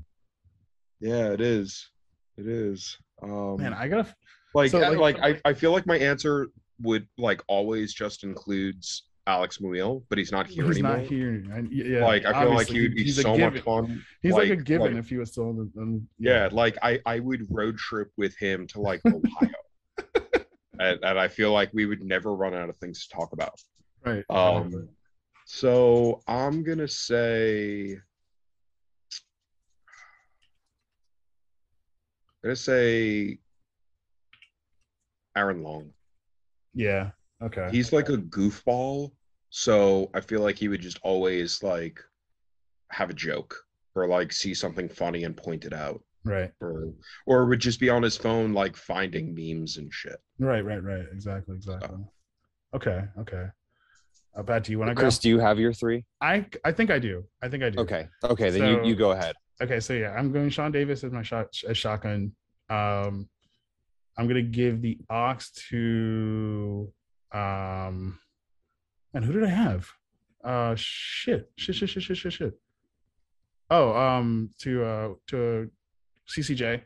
yeah, 1.00 1.32
it 1.32 1.41
is, 1.41 1.89
it 2.38 2.45
is. 2.48 2.95
Um, 3.24 3.58
Man, 3.58 3.74
I 3.74 3.88
gotta. 3.88 4.13
like, 4.54 4.69
so, 4.69 4.78
like- 4.78 5.00
like, 5.00 5.19
I, 5.19 5.41
I 5.50 5.54
feel 5.54 5.72
like 5.72 5.88
my 5.88 5.98
answer 5.98 6.50
would 6.84 7.08
like 7.17 7.41
always 7.48 7.91
just 7.91 8.24
includes 8.24 9.09
Alex 9.30 9.60
Muyl, 9.60 10.04
but 10.10 10.18
he's 10.18 10.32
not 10.32 10.48
here 10.48 10.65
He's 10.65 10.78
anymore. 10.78 10.98
not 10.98 11.06
here. 11.06 11.44
I, 11.54 11.60
yeah, 11.70 12.04
like 12.06 12.26
I 12.26 12.42
feel 12.42 12.54
like 12.56 12.68
he 12.68 12.82
would 12.82 12.96
be 12.96 13.10
so 13.12 13.36
given. 13.36 13.54
much 13.54 13.63
fun. 13.63 14.04
He's 14.24 14.34
like, 14.34 14.50
a 14.50 14.56
given 14.56 14.96
like- 14.96 15.00
if 15.04 15.08
he 15.10 15.18
was 15.18 15.32
still 15.32 15.52
in 15.52 15.58
the. 15.58 15.82
In, 15.82 16.08
Yeah, 16.18 16.50
like 16.52 16.78
I 16.82 17.00
I 17.06 17.20
would 17.20 17.46
road 17.50 17.78
trip 17.78 18.10
with 18.18 18.36
him 18.38 18.65
to 18.68 18.82
like 18.82 19.02
Ohio, 19.06 19.50
and, 20.80 21.00
and 21.04 21.20
I 21.20 21.28
feel 21.28 21.52
like 21.54 21.70
we 21.74 21.86
would 21.86 22.02
never 22.04 22.34
run 22.36 22.56
out 22.56 22.70
of 22.70 22.78
things 22.78 23.06
to 23.08 23.15
talk 23.15 23.32
about. 23.34 23.54
right. 24.04 24.24
Um, 24.32 24.89
so 25.46 26.22
I'm 26.28 26.63
gonna 26.63 26.88
say, 26.88 27.98
I'm 32.32 32.44
gonna 32.44 32.56
say 32.56 33.38
Aaron 35.36 35.62
Long. 35.63 35.92
yeah. 36.74 37.12
Okay. 37.42 37.70
He's 37.72 37.94
like 37.94 38.10
a 38.10 38.18
goofball, 38.18 39.12
so 39.49 40.09
I 40.13 40.21
feel 40.21 40.41
like 40.41 40.57
he 40.57 40.67
would 40.67 40.81
just 40.81 40.99
always 41.03 41.63
like 41.63 41.99
have 42.91 43.09
a 43.09 43.13
joke 43.13 43.55
or 43.95 44.07
like 44.07 44.31
see 44.31 44.53
something 44.53 44.88
funny 44.89 45.23
and 45.23 45.35
point 45.35 45.65
it 45.65 45.73
out, 45.73 46.01
right. 46.23 46.51
or 46.62 46.93
or 47.25 47.45
would 47.45 47.59
just 47.59 47.79
be 47.79 47.89
on 47.89 48.03
his 48.03 48.17
phone 48.17 48.53
like 48.53 48.75
finding 48.75 49.33
memes 49.35 49.77
and 49.77 49.93
shit. 49.93 50.17
Right. 50.39 50.63
Right. 50.63 50.83
Right. 50.83 51.05
Exactly. 51.12 51.55
Exactly. 51.55 51.97
Okay. 52.75 53.03
Okay. 53.19 53.45
Uh, 54.35 54.43
Pat, 54.43 54.63
do 54.63 54.71
you 54.71 54.79
want 54.79 54.89
to 54.89 54.95
go? 54.95 55.01
Chris, 55.01 55.17
do 55.17 55.27
you 55.29 55.39
have 55.39 55.59
your 55.59 55.73
three? 55.73 56.05
I 56.21 56.45
I 56.63 56.71
think 56.71 56.91
I 56.91 56.99
do. 56.99 57.23
I 57.41 57.49
think 57.49 57.63
I 57.63 57.71
do. 57.71 57.79
Okay. 57.79 58.07
Okay, 58.23 58.49
then 58.51 58.59
So- 58.59 58.83
you, 58.83 58.89
you 58.89 58.95
go 58.95 59.12
ahead. 59.12 59.35
Okay, 59.62 59.81
so 59.81 59.91
yeah, 59.93 60.13
I'm 60.13 60.31
going 60.31 60.49
Sean 60.49 60.71
Davis 60.71 61.03
as 61.03 61.12
my 61.12 61.21
shot 61.21 61.47
as 61.67 61.77
shotgun. 61.77 62.31
Um, 62.69 63.27
I'm 64.17 64.27
gonna 64.27 64.41
give 64.41 64.81
the 64.81 64.97
aux 65.09 65.35
to 65.69 66.93
um, 67.33 68.17
and 69.13 69.26
who 69.26 69.34
did 69.34 69.43
I 69.43 69.50
have? 69.50 69.88
Uh, 70.43 70.76
shit, 70.76 71.52
shit, 71.56 71.76
shit, 71.76 71.89
shit, 71.89 72.04
shit, 72.04 72.17
shit, 72.17 72.34
shit. 72.34 72.54
Oh, 73.69 73.95
um, 73.95 74.52
to 74.60 74.84
uh 74.84 75.10
to 75.28 75.69
CCJ, 76.28 76.82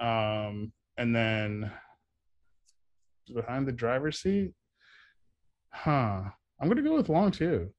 um, 0.00 0.72
and 0.96 1.14
then 1.14 1.70
behind 3.32 3.66
the 3.66 3.72
driver's 3.72 4.20
seat, 4.20 4.52
huh? 5.70 6.22
I'm 6.60 6.68
gonna 6.68 6.82
go 6.82 6.96
with 6.96 7.08
Long 7.08 7.30
too. 7.30 7.70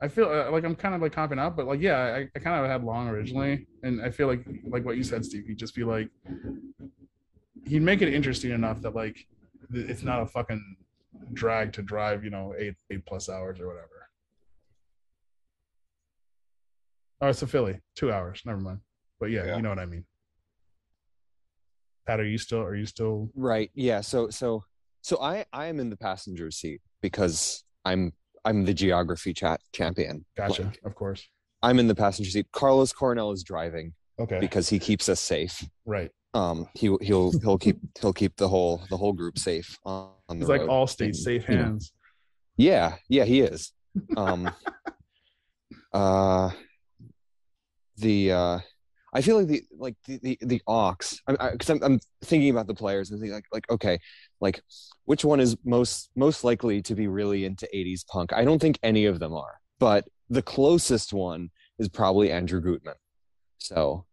I 0.00 0.08
feel 0.08 0.26
uh, 0.26 0.50
like 0.50 0.64
I'm 0.64 0.74
kind 0.74 0.94
of 0.94 1.00
like 1.00 1.14
comping 1.14 1.38
out, 1.38 1.56
but 1.56 1.66
like 1.66 1.80
yeah, 1.80 1.98
I, 1.98 2.28
I 2.34 2.38
kind 2.40 2.62
of 2.62 2.70
had 2.70 2.82
Long 2.82 3.08
originally, 3.08 3.68
and 3.84 4.02
I 4.02 4.10
feel 4.10 4.26
like 4.26 4.44
like 4.66 4.84
what 4.84 4.96
you 4.96 5.04
said, 5.04 5.24
Steve. 5.24 5.44
He'd 5.46 5.58
just 5.58 5.74
be 5.74 5.84
like, 5.84 6.08
he'd 7.64 7.82
make 7.82 8.02
it 8.02 8.12
interesting 8.12 8.50
enough 8.50 8.82
that 8.82 8.94
like 8.94 9.16
it's 9.72 10.02
not 10.02 10.20
a 10.20 10.26
fucking 10.26 10.76
drag 11.32 11.72
to 11.74 11.82
drive, 11.82 12.24
you 12.24 12.30
know, 12.30 12.54
eight 12.58 12.74
eight 12.90 13.04
plus 13.06 13.28
hours 13.28 13.60
or 13.60 13.66
whatever. 13.68 13.88
Oh, 17.20 17.28
it's 17.28 17.42
a 17.42 17.46
Philly, 17.46 17.78
two 17.94 18.12
hours. 18.12 18.42
Never 18.44 18.58
mind. 18.60 18.80
But 19.20 19.30
yeah, 19.30 19.44
Yeah. 19.46 19.56
you 19.56 19.62
know 19.62 19.68
what 19.68 19.78
I 19.78 19.86
mean. 19.86 20.04
Pat, 22.06 22.18
are 22.18 22.24
you 22.26 22.38
still? 22.38 22.60
Are 22.62 22.74
you 22.74 22.86
still? 22.86 23.30
Right. 23.34 23.70
Yeah. 23.74 24.00
So 24.00 24.28
so 24.30 24.64
so 25.02 25.20
I 25.22 25.44
I 25.52 25.66
am 25.66 25.78
in 25.78 25.88
the 25.88 25.96
passenger 25.96 26.50
seat 26.50 26.80
because 27.00 27.62
I'm 27.84 28.12
I'm 28.44 28.64
the 28.64 28.74
geography 28.74 29.32
chat 29.32 29.60
champion. 29.72 30.24
Gotcha. 30.36 30.64
Like, 30.64 30.80
of 30.84 30.94
course. 30.96 31.28
I'm 31.62 31.78
in 31.78 31.86
the 31.86 31.94
passenger 31.94 32.28
seat. 32.30 32.46
Carlos 32.52 32.92
Coronel 32.92 33.30
is 33.30 33.44
driving 33.44 33.94
Okay. 34.18 34.40
because 34.40 34.68
he 34.68 34.78
keeps 34.80 35.08
us 35.08 35.20
safe. 35.20 35.64
right. 35.86 36.10
Um, 36.34 36.66
he 36.74 36.86
he'll 37.02 37.30
he'll 37.40 37.58
keep 37.58 37.78
he'll 38.00 38.14
keep 38.14 38.36
the 38.36 38.48
whole 38.48 38.82
the 38.88 38.96
whole 38.96 39.12
group 39.12 39.38
safe 39.38 39.78
on, 39.84 40.10
It's 40.40 40.48
like 40.48 40.68
all 40.68 40.86
state 40.86 41.16
safe 41.16 41.48
you 41.48 41.56
know, 41.56 41.64
hands. 41.64 41.92
Yeah, 42.56 42.96
yeah, 43.08 43.24
he 43.24 43.40
is. 43.40 43.72
Um, 44.16 44.50
uh, 45.92 46.50
the 47.98 48.32
uh, 48.32 48.58
I 49.12 49.20
feel 49.20 49.38
like 49.38 49.48
the 49.48 49.62
like 49.76 49.96
the 50.06 50.18
the, 50.22 50.38
the 50.40 50.62
aux. 50.66 50.94
Because 51.26 51.70
I'm, 51.70 51.82
I'm 51.82 52.00
thinking 52.24 52.50
about 52.50 52.66
the 52.66 52.74
players 52.74 53.10
and 53.10 53.20
thinking 53.20 53.34
like 53.34 53.46
like 53.52 53.70
okay, 53.70 53.98
like 54.40 54.62
which 55.04 55.24
one 55.24 55.40
is 55.40 55.56
most 55.64 56.10
most 56.16 56.44
likely 56.44 56.80
to 56.82 56.94
be 56.94 57.06
really 57.06 57.44
into 57.44 57.68
'80s 57.74 58.06
punk? 58.06 58.32
I 58.32 58.44
don't 58.44 58.60
think 58.60 58.78
any 58.82 59.04
of 59.04 59.18
them 59.18 59.34
are, 59.34 59.60
but 59.78 60.06
the 60.30 60.42
closest 60.42 61.12
one 61.12 61.50
is 61.78 61.88
probably 61.88 62.32
Andrew 62.32 62.60
Gutman. 62.60 62.94
So, 63.58 64.06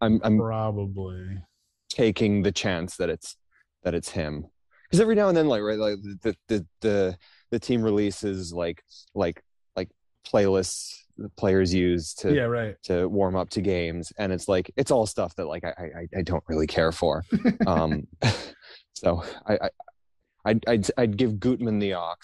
I'm 0.00 0.20
I'm 0.22 0.38
Probably. 0.38 1.42
taking 1.88 2.42
the 2.42 2.52
chance 2.52 2.96
that 2.96 3.10
it's 3.10 3.36
that 3.82 3.94
it's 3.94 4.10
him 4.10 4.46
because 4.90 5.00
every 5.00 5.14
now 5.14 5.28
and 5.28 5.36
then 5.36 5.46
like 5.48 5.62
right 5.62 5.78
like 5.78 5.96
the 6.22 6.34
the 6.48 6.66
the 6.80 7.16
the 7.50 7.58
team 7.58 7.82
releases 7.82 8.52
like 8.52 8.82
like 9.14 9.42
like 9.76 9.88
playlists 10.26 10.94
the 11.16 11.28
players 11.30 11.72
use 11.72 12.14
to 12.14 12.34
Yeah. 12.34 12.42
Right. 12.44 12.76
to 12.84 13.06
warm 13.08 13.36
up 13.36 13.50
to 13.50 13.60
games 13.60 14.12
and 14.18 14.32
it's 14.32 14.48
like 14.48 14.70
it's 14.76 14.90
all 14.90 15.06
stuff 15.06 15.34
that 15.36 15.46
like 15.46 15.64
i 15.64 15.74
i, 15.78 16.18
I 16.18 16.22
don't 16.22 16.44
really 16.48 16.66
care 16.66 16.92
for 16.92 17.22
um 17.66 18.06
so 18.94 19.22
i 19.46 19.54
i 19.54 19.70
I'd, 20.46 20.64
I'd 20.68 20.90
i'd 20.96 21.16
give 21.16 21.38
gutman 21.38 21.78
the 21.78 21.94
aux 21.94 22.14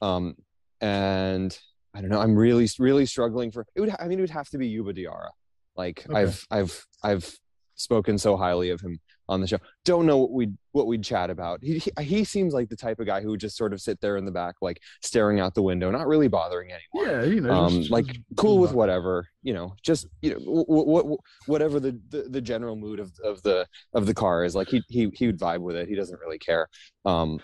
um 0.00 0.34
and 0.80 1.58
i 1.94 2.00
don't 2.00 2.10
know 2.10 2.20
i'm 2.20 2.36
really 2.36 2.66
really 2.78 3.04
struggling 3.06 3.50
for 3.50 3.66
it 3.74 3.80
would 3.80 3.94
i 3.98 4.06
mean 4.08 4.18
it 4.18 4.22
would 4.22 4.30
have 4.30 4.48
to 4.50 4.58
be 4.58 4.72
Youba 4.74 4.96
Diarra 4.96 5.30
like 5.76 6.06
Okay. 6.08 6.18
i've 6.20 6.46
i've 6.50 6.86
i've 7.02 7.36
spoken 7.74 8.16
so 8.18 8.36
highly 8.36 8.70
of 8.70 8.80
him 8.80 8.98
on 9.28 9.40
the 9.40 9.46
show 9.46 9.58
don't 9.84 10.06
know 10.06 10.16
what 10.18 10.30
we'd 10.30 10.56
what 10.72 10.86
we'd 10.86 11.02
chat 11.04 11.28
about 11.30 11.58
he, 11.62 11.78
he 11.78 11.90
he 12.02 12.24
seems 12.24 12.54
like 12.54 12.68
the 12.68 12.76
type 12.76 12.98
of 13.00 13.06
guy 13.06 13.20
who 13.20 13.30
would 13.30 13.40
just 13.40 13.56
sort 13.56 13.72
of 13.72 13.80
sit 13.80 14.00
there 14.00 14.16
in 14.16 14.24
the 14.24 14.30
back 14.30 14.54
like 14.62 14.80
staring 15.02 15.38
out 15.40 15.54
the 15.54 15.62
window 15.62 15.90
not 15.90 16.06
really 16.06 16.28
bothering 16.28 16.70
anyone 16.70 17.10
Yeah. 17.10 17.22
You 17.24 17.40
know. 17.40 17.52
um 17.52 17.72
just- 17.80 17.90
like 17.90 18.06
just- 18.06 18.20
cool 18.36 18.58
with 18.58 18.72
whatever 18.72 19.26
you 19.42 19.52
know 19.54 19.74
just 19.82 20.06
you 20.22 20.30
know 20.34 20.38
what 20.40 20.86
what 20.86 21.18
whatever 21.46 21.78
the, 21.80 21.98
the 22.10 22.22
the 22.30 22.40
general 22.40 22.76
mood 22.76 23.00
of 23.00 23.12
of 23.22 23.42
the 23.42 23.66
of 23.94 24.06
the 24.06 24.14
car 24.14 24.44
is 24.44 24.54
like 24.54 24.68
he 24.68 24.82
he 24.88 25.10
he 25.14 25.26
would 25.26 25.38
vibe 25.38 25.60
with 25.60 25.76
it 25.76 25.88
he 25.88 25.94
doesn't 25.94 26.20
really 26.20 26.38
care 26.38 26.68
um 27.04 27.38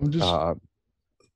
I'm 0.00 0.10
just 0.10 0.24
uh 0.24 0.54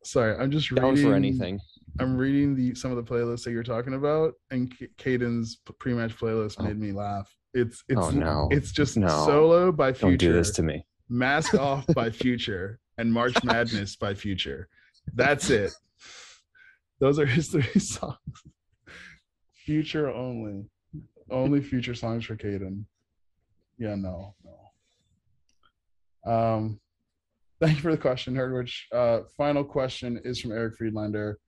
sorry. 0.05 0.35
I'm 0.37 0.51
just 0.51 0.75
down 0.75 0.91
reading 0.95 1.05
for 1.11 1.15
anything 1.15 1.61
I'm 2.01 2.17
reading 2.17 2.55
the 2.55 2.75
some 2.75 2.91
of 2.91 2.97
the 2.97 3.03
playlists 3.03 3.43
that 3.45 3.51
you're 3.51 3.63
talking 3.65 3.95
about, 3.95 4.35
and 4.53 4.73
Caden's 4.99 5.57
pre-match 5.81 6.17
playlist 6.17 6.57
Oh. 6.61 6.63
made 6.65 6.79
me 6.79 6.93
laugh. 6.93 7.29
It's 7.55 7.83
it's 7.89 8.01
Oh, 8.01 8.11
no. 8.11 8.49
it's 8.51 8.73
just 8.73 8.97
No. 8.97 9.09
solo 9.09 9.73
by 9.73 9.93
future. 9.93 10.09
don't 10.11 10.19
do 10.19 10.33
this 10.33 10.51
to 10.53 10.63
me 10.63 10.85
Mask 11.09 11.55
Off 11.55 11.87
by 11.95 12.11
Future, 12.25 12.79
and 12.99 13.11
March 13.13 13.43
Madness 13.43 13.97
by 13.97 14.13
Future. 14.15 14.69
That's 15.15 15.49
it. 15.49 15.73
Those 17.01 17.19
are 17.19 17.25
his 17.27 17.49
three 17.49 17.63
songs. 17.81 18.19
Future 19.55 20.11
only, 20.11 20.67
only 21.31 21.63
Future 21.63 21.95
songs 21.95 22.27
for 22.27 22.37
Caden. 22.37 22.85
Yeah, 23.79 23.95
no, 23.95 24.35
no. 24.45 26.31
Um, 26.31 26.81
thank 27.61 27.77
you 27.77 27.83
for 27.83 27.91
the 27.93 27.97
question, 27.99 28.35
Herdwich. 28.35 28.83
Uh, 28.93 29.21
final 29.37 29.65
question 29.65 30.21
is 30.25 30.41
from 30.41 30.53
Eric 30.53 30.77
Friedlander. 30.77 31.39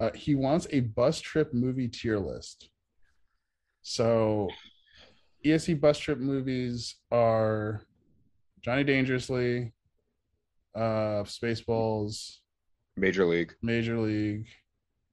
Uh, 0.00 0.10
he 0.14 0.34
wants 0.34 0.66
a 0.70 0.80
bus 0.80 1.20
trip 1.20 1.52
movie 1.52 1.88
tier 1.88 2.18
list. 2.18 2.70
So, 3.82 4.48
ESC 5.44 5.80
bus 5.80 5.98
trip 5.98 6.18
movies 6.18 6.96
are 7.10 7.82
Johnny 8.60 8.84
Dangerously, 8.84 9.72
uh, 10.74 11.24
Spaceballs, 11.24 12.38
Major 12.96 13.24
League, 13.26 13.54
Major 13.62 13.98
League, 13.98 14.46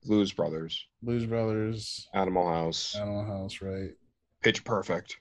Blues 0.04 0.32
Brothers, 0.32 0.86
Blues 1.02 1.26
Brothers, 1.26 2.08
Animal 2.14 2.48
House, 2.48 2.96
Animal 2.96 3.26
House, 3.26 3.62
right? 3.62 3.92
Pitch 4.44 4.64
Perfect. 4.64 5.18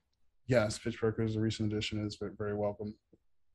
Yes, 0.47 0.79
Pitch 0.79 0.99
Perfect 0.99 1.29
is 1.31 1.37
a 1.37 1.41
recent 1.41 1.73
addition. 1.73 2.05
It's 2.05 2.17
very, 2.17 2.33
very 2.37 2.55
welcome. 2.55 2.95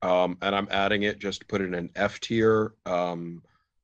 Um, 0.02 0.36
and 0.42 0.54
I'm 0.54 0.68
adding 0.70 1.04
it 1.04 1.18
just 1.18 1.40
to 1.40 1.46
put 1.46 1.60
it 1.60 1.72
in 1.72 1.88
F 1.96 2.20
tier. 2.20 2.74
Um, 2.84 3.42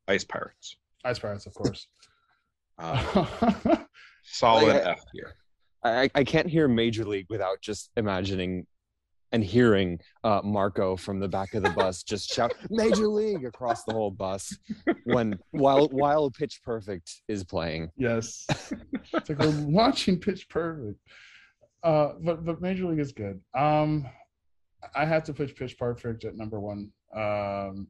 Ice 0.08 0.24
Pirates. 0.24 0.76
Ice 1.04 1.18
Pirates, 1.18 1.46
of 1.46 1.54
course. 1.54 1.86
Uh, 2.82 3.26
solid 4.22 4.68
Like, 4.68 4.86
F 4.86 5.02
tier. 5.14 5.34
I, 5.82 6.10
I 6.14 6.24
can't 6.24 6.48
hear 6.48 6.68
Major 6.68 7.04
League 7.04 7.26
without 7.30 7.60
just 7.60 7.90
imagining 7.96 8.66
and 9.32 9.44
hearing 9.44 10.00
uh, 10.24 10.40
Marco 10.42 10.96
from 10.96 11.20
the 11.20 11.28
back 11.28 11.54
of 11.54 11.62
the 11.62 11.70
bus 11.70 12.02
just 12.08 12.32
shout 12.32 12.52
Major 12.68 13.06
League 13.06 13.44
across 13.44 13.84
the 13.84 13.92
whole 13.92 14.10
bus 14.10 14.56
when 15.04 15.38
while 15.52 15.88
while 15.88 16.30
Pitch 16.30 16.60
Perfect 16.64 17.22
is 17.28 17.44
playing. 17.44 17.90
yes, 17.96 18.46
it's 19.12 19.28
like 19.28 19.38
we're 19.38 19.66
watching 19.66 20.18
Pitch 20.18 20.48
Perfect. 20.48 20.98
Uh, 21.82 22.12
but 22.20 22.44
but 22.44 22.60
Major 22.60 22.86
League 22.86 22.98
is 22.98 23.12
good. 23.12 23.40
Um, 23.56 24.06
I 24.94 25.04
have 25.04 25.24
to 25.24 25.32
put 25.32 25.54
Pitch 25.56 25.78
Perfect 25.78 26.24
at 26.24 26.36
number 26.36 26.60
one. 26.60 26.90
Um, 27.14 27.88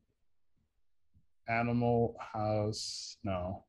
Animal 1.48 2.16
House, 2.20 3.16
no, 3.24 3.64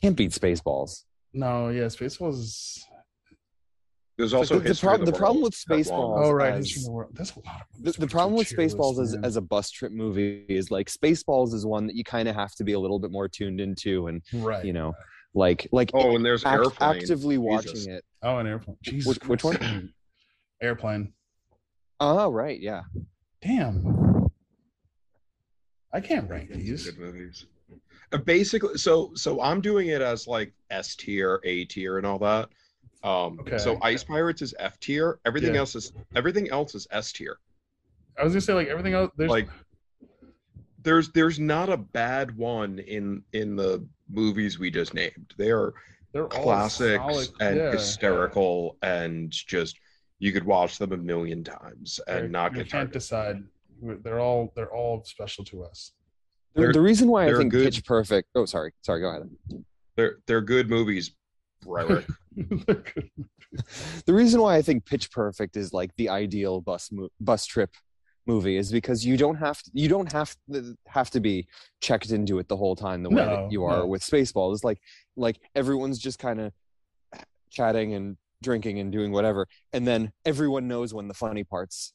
Can't 0.00 0.16
beat 0.16 0.30
Spaceballs. 0.30 1.04
No, 1.36 1.68
yeah, 1.68 1.84
Spaceballs 1.84 2.34
is. 2.34 2.84
There's 4.18 4.32
also 4.32 4.54
the, 4.54 4.60
the, 4.62 4.68
History 4.70 4.86
prob- 4.88 5.00
of 5.00 5.06
the 5.06 5.12
problem 5.12 5.42
with 5.42 5.52
Spaceballs. 5.54 6.24
Oh 6.24 6.30
right, 6.32 6.54
as- 6.54 6.72
the 6.84 6.90
World. 6.90 7.10
That's 7.14 7.32
a 7.36 7.40
lot 7.40 7.60
of. 7.60 7.82
the, 7.84 7.92
the 8.00 8.06
problem 8.06 8.34
with 8.36 8.48
Spaceballs 8.48 8.98
as, 9.00 9.14
as 9.22 9.36
a 9.36 9.42
bus 9.42 9.70
trip 9.70 9.92
movie 9.92 10.46
is 10.48 10.70
like 10.70 10.88
Spaceballs 10.88 11.52
is 11.52 11.66
one 11.66 11.86
that 11.86 11.94
you 11.96 12.02
kind 12.04 12.26
of 12.26 12.34
have 12.34 12.54
to 12.54 12.64
be 12.64 12.72
a 12.72 12.78
little 12.80 12.98
bit 12.98 13.10
more 13.10 13.28
tuned 13.28 13.60
into 13.60 14.06
and 14.06 14.22
right, 14.32 14.64
you 14.64 14.72
know 14.72 14.94
like 15.34 15.68
like 15.70 15.90
Oh, 15.92 16.16
and 16.16 16.24
there's 16.24 16.46
act- 16.46 16.62
Airplane. 16.64 16.96
actively 16.96 17.36
Jesus. 17.36 17.46
watching 17.66 17.92
it. 17.92 18.04
Oh, 18.22 18.38
an 18.38 18.46
airplane. 18.46 18.78
Jesus 18.82 19.18
Which- 19.18 19.28
which 19.28 19.44
one? 19.44 19.92
Airplane. 20.62 21.12
Oh 22.00 22.30
right, 22.30 22.58
yeah. 22.58 22.82
Damn. 23.42 24.26
I 25.92 26.00
can't 26.00 26.28
rank 26.30 26.50
these. 26.50 26.86
Good 26.90 26.98
movies. 26.98 27.44
Uh, 28.12 28.18
basically, 28.18 28.76
so 28.78 29.12
so 29.14 29.40
I'm 29.40 29.60
doing 29.60 29.88
it 29.88 30.00
as 30.00 30.26
like 30.26 30.52
S 30.70 30.94
tier, 30.96 31.40
A 31.44 31.64
tier, 31.64 31.98
and 31.98 32.06
all 32.06 32.18
that. 32.20 32.48
Um, 33.02 33.38
Okay. 33.40 33.58
So 33.58 33.78
Ice 33.82 34.04
Pirates 34.04 34.42
is 34.42 34.54
F 34.58 34.78
tier. 34.80 35.18
Everything 35.24 35.54
Yeah. 35.54 35.60
else 35.60 35.74
is 35.74 35.92
everything 36.14 36.48
else 36.50 36.74
is 36.74 36.86
S 36.90 37.12
tier. 37.12 37.38
I 38.18 38.24
was 38.24 38.32
gonna 38.32 38.40
say 38.40 38.54
like 38.54 38.68
everything 38.68 38.94
else. 38.94 39.10
There's 39.16 39.30
Like 39.30 39.48
there's 40.82 41.10
there's 41.12 41.38
not 41.40 41.68
a 41.68 41.76
bad 41.76 42.36
one 42.36 42.78
in 42.80 43.22
in 43.32 43.56
the 43.56 43.86
movies 44.08 44.58
we 44.58 44.70
just 44.70 44.94
named. 44.94 45.34
They 45.36 45.50
are 45.50 45.74
they're 46.12 46.24
all 46.32 46.42
classics 46.44 47.02
solid- 47.02 47.28
and 47.40 47.56
yeah. 47.56 47.72
hysterical 47.72 48.78
and 48.82 49.30
just 49.30 49.78
you 50.18 50.32
could 50.32 50.44
watch 50.44 50.78
them 50.78 50.92
a 50.92 50.96
million 50.96 51.44
times 51.44 52.00
and 52.06 52.16
They're- 52.24 52.28
not 52.28 52.52
you 52.52 52.58
get 52.58 52.70
can't 52.70 52.88
tired. 52.88 52.92
decide. 52.92 53.42
They're 53.82 54.20
all 54.20 54.52
they're 54.54 54.72
all 54.72 55.04
special 55.04 55.44
to 55.46 55.64
us. 55.64 55.92
The, 56.56 56.62
They're- 56.62 56.72
the 56.72 56.80
reason 56.80 57.08
why 57.08 57.28
I 57.28 57.34
think 57.34 57.52
good. 57.52 57.64
Pitch 57.66 57.84
Perfect. 57.84 58.28
Oh, 58.34 58.46
sorry, 58.46 58.72
sorry. 58.82 59.00
Go 59.02 59.08
ahead. 59.10 59.30
They're 59.96 60.16
they're 60.26 60.40
good 60.40 60.68
movies, 60.68 61.12
Ryrick. 61.64 62.06
They're 62.36 62.74
good. 62.76 63.10
The 64.06 64.12
reason 64.12 64.40
why 64.42 64.56
I 64.56 64.62
think 64.62 64.84
Pitch 64.84 65.10
Perfect 65.10 65.56
is 65.56 65.72
like 65.72 65.90
the 65.96 66.08
ideal 66.08 66.60
bus 66.60 66.90
mo- 66.92 67.08
bus 67.20 67.46
trip 67.46 67.70
movie 68.26 68.56
is 68.56 68.72
because 68.72 69.06
you 69.06 69.16
don't 69.16 69.36
have 69.36 69.62
to, 69.62 69.70
you 69.72 69.88
don't 69.88 70.10
have 70.12 70.34
to, 70.52 70.76
have 70.88 71.10
to 71.10 71.20
be 71.20 71.46
checked 71.80 72.10
into 72.10 72.38
it 72.40 72.48
the 72.48 72.56
whole 72.56 72.74
time 72.74 73.02
the 73.02 73.08
way 73.10 73.16
No, 73.16 73.26
that 73.44 73.52
you 73.52 73.64
are 73.64 73.78
no. 73.78 73.86
with 73.86 74.02
Spaceballs. 74.02 74.54
It's 74.54 74.64
like 74.64 74.80
like 75.16 75.38
everyone's 75.54 75.98
just 75.98 76.18
kind 76.18 76.40
of 76.40 76.52
chatting 77.50 77.94
and 77.94 78.16
drinking 78.42 78.80
and 78.80 78.92
doing 78.92 79.12
whatever, 79.12 79.46
and 79.72 79.86
then 79.86 80.12
everyone 80.24 80.68
knows 80.68 80.92
when 80.92 81.08
the 81.08 81.14
funny 81.14 81.44
parts 81.44 81.92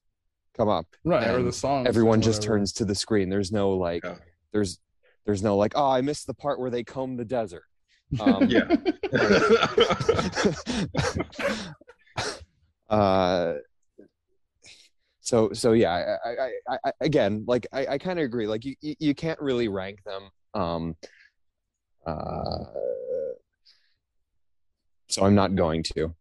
come 0.57 0.69
up. 0.69 0.85
right, 1.03 1.27
or 1.29 1.43
the 1.43 1.51
song. 1.51 1.85
Everyone 1.87 2.21
just 2.21 2.41
turns 2.41 2.73
to 2.73 2.85
the 2.85 2.95
screen. 2.95 3.29
There's 3.29 3.51
no 3.51 3.71
like 3.71 4.03
Yeah. 4.03 4.15
There's 4.51 4.79
there's 5.25 5.43
no 5.43 5.57
like 5.57 5.73
oh 5.75 5.89
I 5.89 6.01
missed 6.01 6.27
the 6.27 6.33
part 6.33 6.59
where 6.59 6.69
they 6.69 6.83
comb 6.83 7.17
the 7.17 7.25
desert. 7.25 7.63
Um, 8.19 8.49
Yeah. 8.49 8.67
uh 12.89 13.53
so 15.21 15.53
so 15.53 15.71
yeah 15.71 16.17
I, 16.25 16.29
I, 16.29 16.51
I, 16.67 16.77
I 16.83 16.91
again 16.99 17.45
like 17.47 17.65
i, 17.71 17.87
I 17.87 17.97
kind 17.97 18.19
of 18.19 18.25
agree 18.25 18.47
like 18.47 18.65
you, 18.65 18.75
you 18.81 18.95
you 18.99 19.15
can't 19.15 19.39
really 19.39 19.69
rank 19.69 20.03
them 20.03 20.29
um 20.53 20.97
uh 22.05 22.65
so 25.07 25.23
i'm 25.23 25.35
not 25.35 25.55
going 25.55 25.83
to 25.95 26.13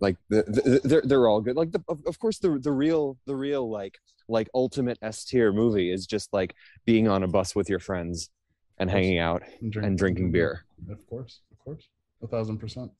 like 0.00 0.16
the, 0.28 0.42
the, 0.42 0.80
they're 0.84 1.02
they're 1.02 1.28
all 1.28 1.40
good 1.40 1.56
like 1.56 1.72
the, 1.72 1.82
of, 1.88 2.00
of 2.06 2.18
course 2.18 2.38
the 2.38 2.58
the 2.62 2.72
real 2.72 3.16
the 3.26 3.34
real 3.34 3.70
like 3.70 3.98
like 4.28 4.48
ultimate 4.54 4.98
s 5.02 5.24
tier 5.24 5.52
movie 5.52 5.90
is 5.90 6.06
just 6.06 6.32
like 6.32 6.54
being 6.86 7.08
on 7.08 7.22
a 7.22 7.28
bus 7.28 7.54
with 7.54 7.68
your 7.68 7.78
friends 7.78 8.30
and 8.78 8.90
hanging 8.90 9.18
out 9.18 9.42
and 9.60 9.98
drinking 9.98 10.30
beer 10.32 10.64
Of 10.90 11.06
course, 11.06 11.40
of 11.52 11.58
course, 11.58 11.88
a 12.22 12.26
thousand 12.26 12.58
percent. 12.58 12.90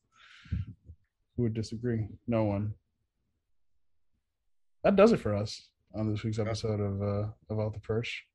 Who 1.35 1.43
would 1.43 1.53
disagree? 1.53 2.07
No 2.27 2.43
one. 2.43 2.73
That 4.83 4.95
does 4.95 5.11
it 5.11 5.19
for 5.19 5.35
us 5.35 5.69
on 5.95 6.11
this 6.11 6.23
week's 6.23 6.39
episode 6.39 6.79
of 6.79 7.01
uh 7.01 7.27
of 7.49 7.59
Out 7.59 7.73
the 7.73 7.79
Perch. 7.79 8.25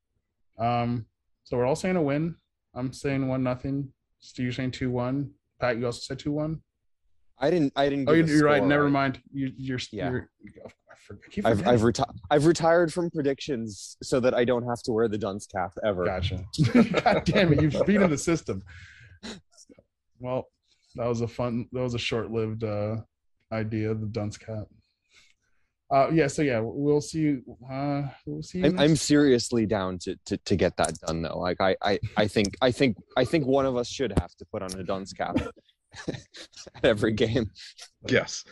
Um, 0.58 1.06
so 1.44 1.56
we're 1.56 1.66
all 1.66 1.76
saying 1.76 1.96
a 1.96 2.02
win. 2.02 2.36
I'm 2.74 2.92
saying 2.92 3.26
one 3.28 3.42
nothing. 3.42 3.92
Steve, 4.20 4.44
you're 4.44 4.52
saying 4.52 4.72
two 4.72 4.90
one. 4.90 5.30
Pat, 5.60 5.78
you 5.78 5.86
also 5.86 6.00
said 6.00 6.18
two 6.18 6.32
one. 6.32 6.60
I 7.40 7.50
didn't 7.50 7.72
i 7.76 7.88
didn't 7.88 8.08
Oh, 8.08 8.12
you're, 8.12 8.44
right. 8.44 8.64
Never 8.64 8.88
mind. 8.88 9.20
You, 9.32 9.52
you're 9.56 9.78
Yeah. 9.92 10.10
You're, 10.10 10.30
I, 11.10 11.14
keep 11.30 11.46
I've 11.46 11.80
reti- 11.80 12.14
I've 12.30 12.44
retired 12.46 12.92
from 12.92 13.10
predictions 13.10 13.96
so 14.02 14.20
that 14.20 14.34
I 14.34 14.44
don't 14.44 14.64
have 14.64 14.82
to 14.82 14.92
wear 14.92 15.08
the 15.08 15.16
dunce 15.18 15.46
cap 15.46 15.72
ever. 15.84 16.04
Gotcha. 16.04 16.44
God 17.04 17.22
damn 17.24 17.52
it, 17.52 17.62
you've 17.62 17.86
beaten 17.86 18.10
the 18.10 18.18
system. 18.18 18.62
Well, 20.20 20.48
that 20.96 21.06
was 21.06 21.20
a 21.20 21.28
fun, 21.28 21.66
that 21.72 21.80
was 21.80 21.94
a 21.94 21.98
short-lived 21.98 22.64
uh 22.64 22.96
idea, 23.52 23.94
the 23.94 24.06
dunce 24.06 24.36
cap. 24.36 24.66
Uh 25.90 26.10
yeah, 26.12 26.26
so 26.26 26.42
yeah, 26.42 26.60
we'll 26.62 27.00
see 27.00 27.20
you 27.20 27.42
uh 27.70 28.02
we'll 28.26 28.42
see 28.42 28.62
I'm, 28.62 28.78
I'm 28.78 28.96
seriously 28.96 29.64
down 29.64 29.98
to, 30.00 30.18
to 30.26 30.36
to 30.36 30.56
get 30.56 30.76
that 30.76 30.98
done 31.06 31.22
though. 31.22 31.38
Like 31.38 31.60
I, 31.60 31.76
I 31.82 31.98
I 32.16 32.26
think 32.26 32.54
I 32.60 32.70
think 32.70 32.96
I 33.16 33.24
think 33.24 33.46
one 33.46 33.64
of 33.64 33.76
us 33.76 33.88
should 33.88 34.12
have 34.20 34.34
to 34.36 34.44
put 34.52 34.62
on 34.62 34.72
a 34.78 34.82
dunce 34.84 35.12
cap 35.14 35.36
every 36.82 37.12
game. 37.12 37.50
Yes. 38.08 38.44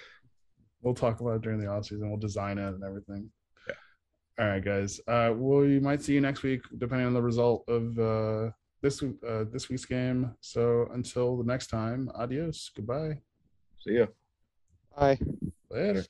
We'll 0.82 0.94
talk 0.94 1.20
about 1.20 1.36
it 1.36 1.42
during 1.42 1.58
the 1.58 1.66
off 1.66 1.86
season. 1.86 2.08
We'll 2.08 2.18
design 2.18 2.58
it 2.58 2.68
and 2.68 2.84
everything. 2.84 3.30
Yeah. 3.68 3.74
All 4.44 4.50
right, 4.50 4.64
guys. 4.64 5.00
Uh, 5.06 5.32
well, 5.34 5.60
we 5.60 5.80
might 5.80 6.02
see 6.02 6.14
you 6.14 6.20
next 6.20 6.42
week, 6.42 6.60
depending 6.78 7.06
on 7.06 7.14
the 7.14 7.22
result 7.22 7.64
of 7.68 7.98
uh, 7.98 8.50
this 8.82 9.02
uh, 9.02 9.44
this 9.52 9.68
week's 9.68 9.84
game. 9.84 10.34
So 10.40 10.88
until 10.92 11.36
the 11.36 11.44
next 11.44 11.68
time, 11.68 12.10
adios. 12.14 12.70
Goodbye. 12.74 13.20
See 13.80 13.98
ya. 13.98 14.06
Bye. 14.96 15.18
Later. 15.70 16.04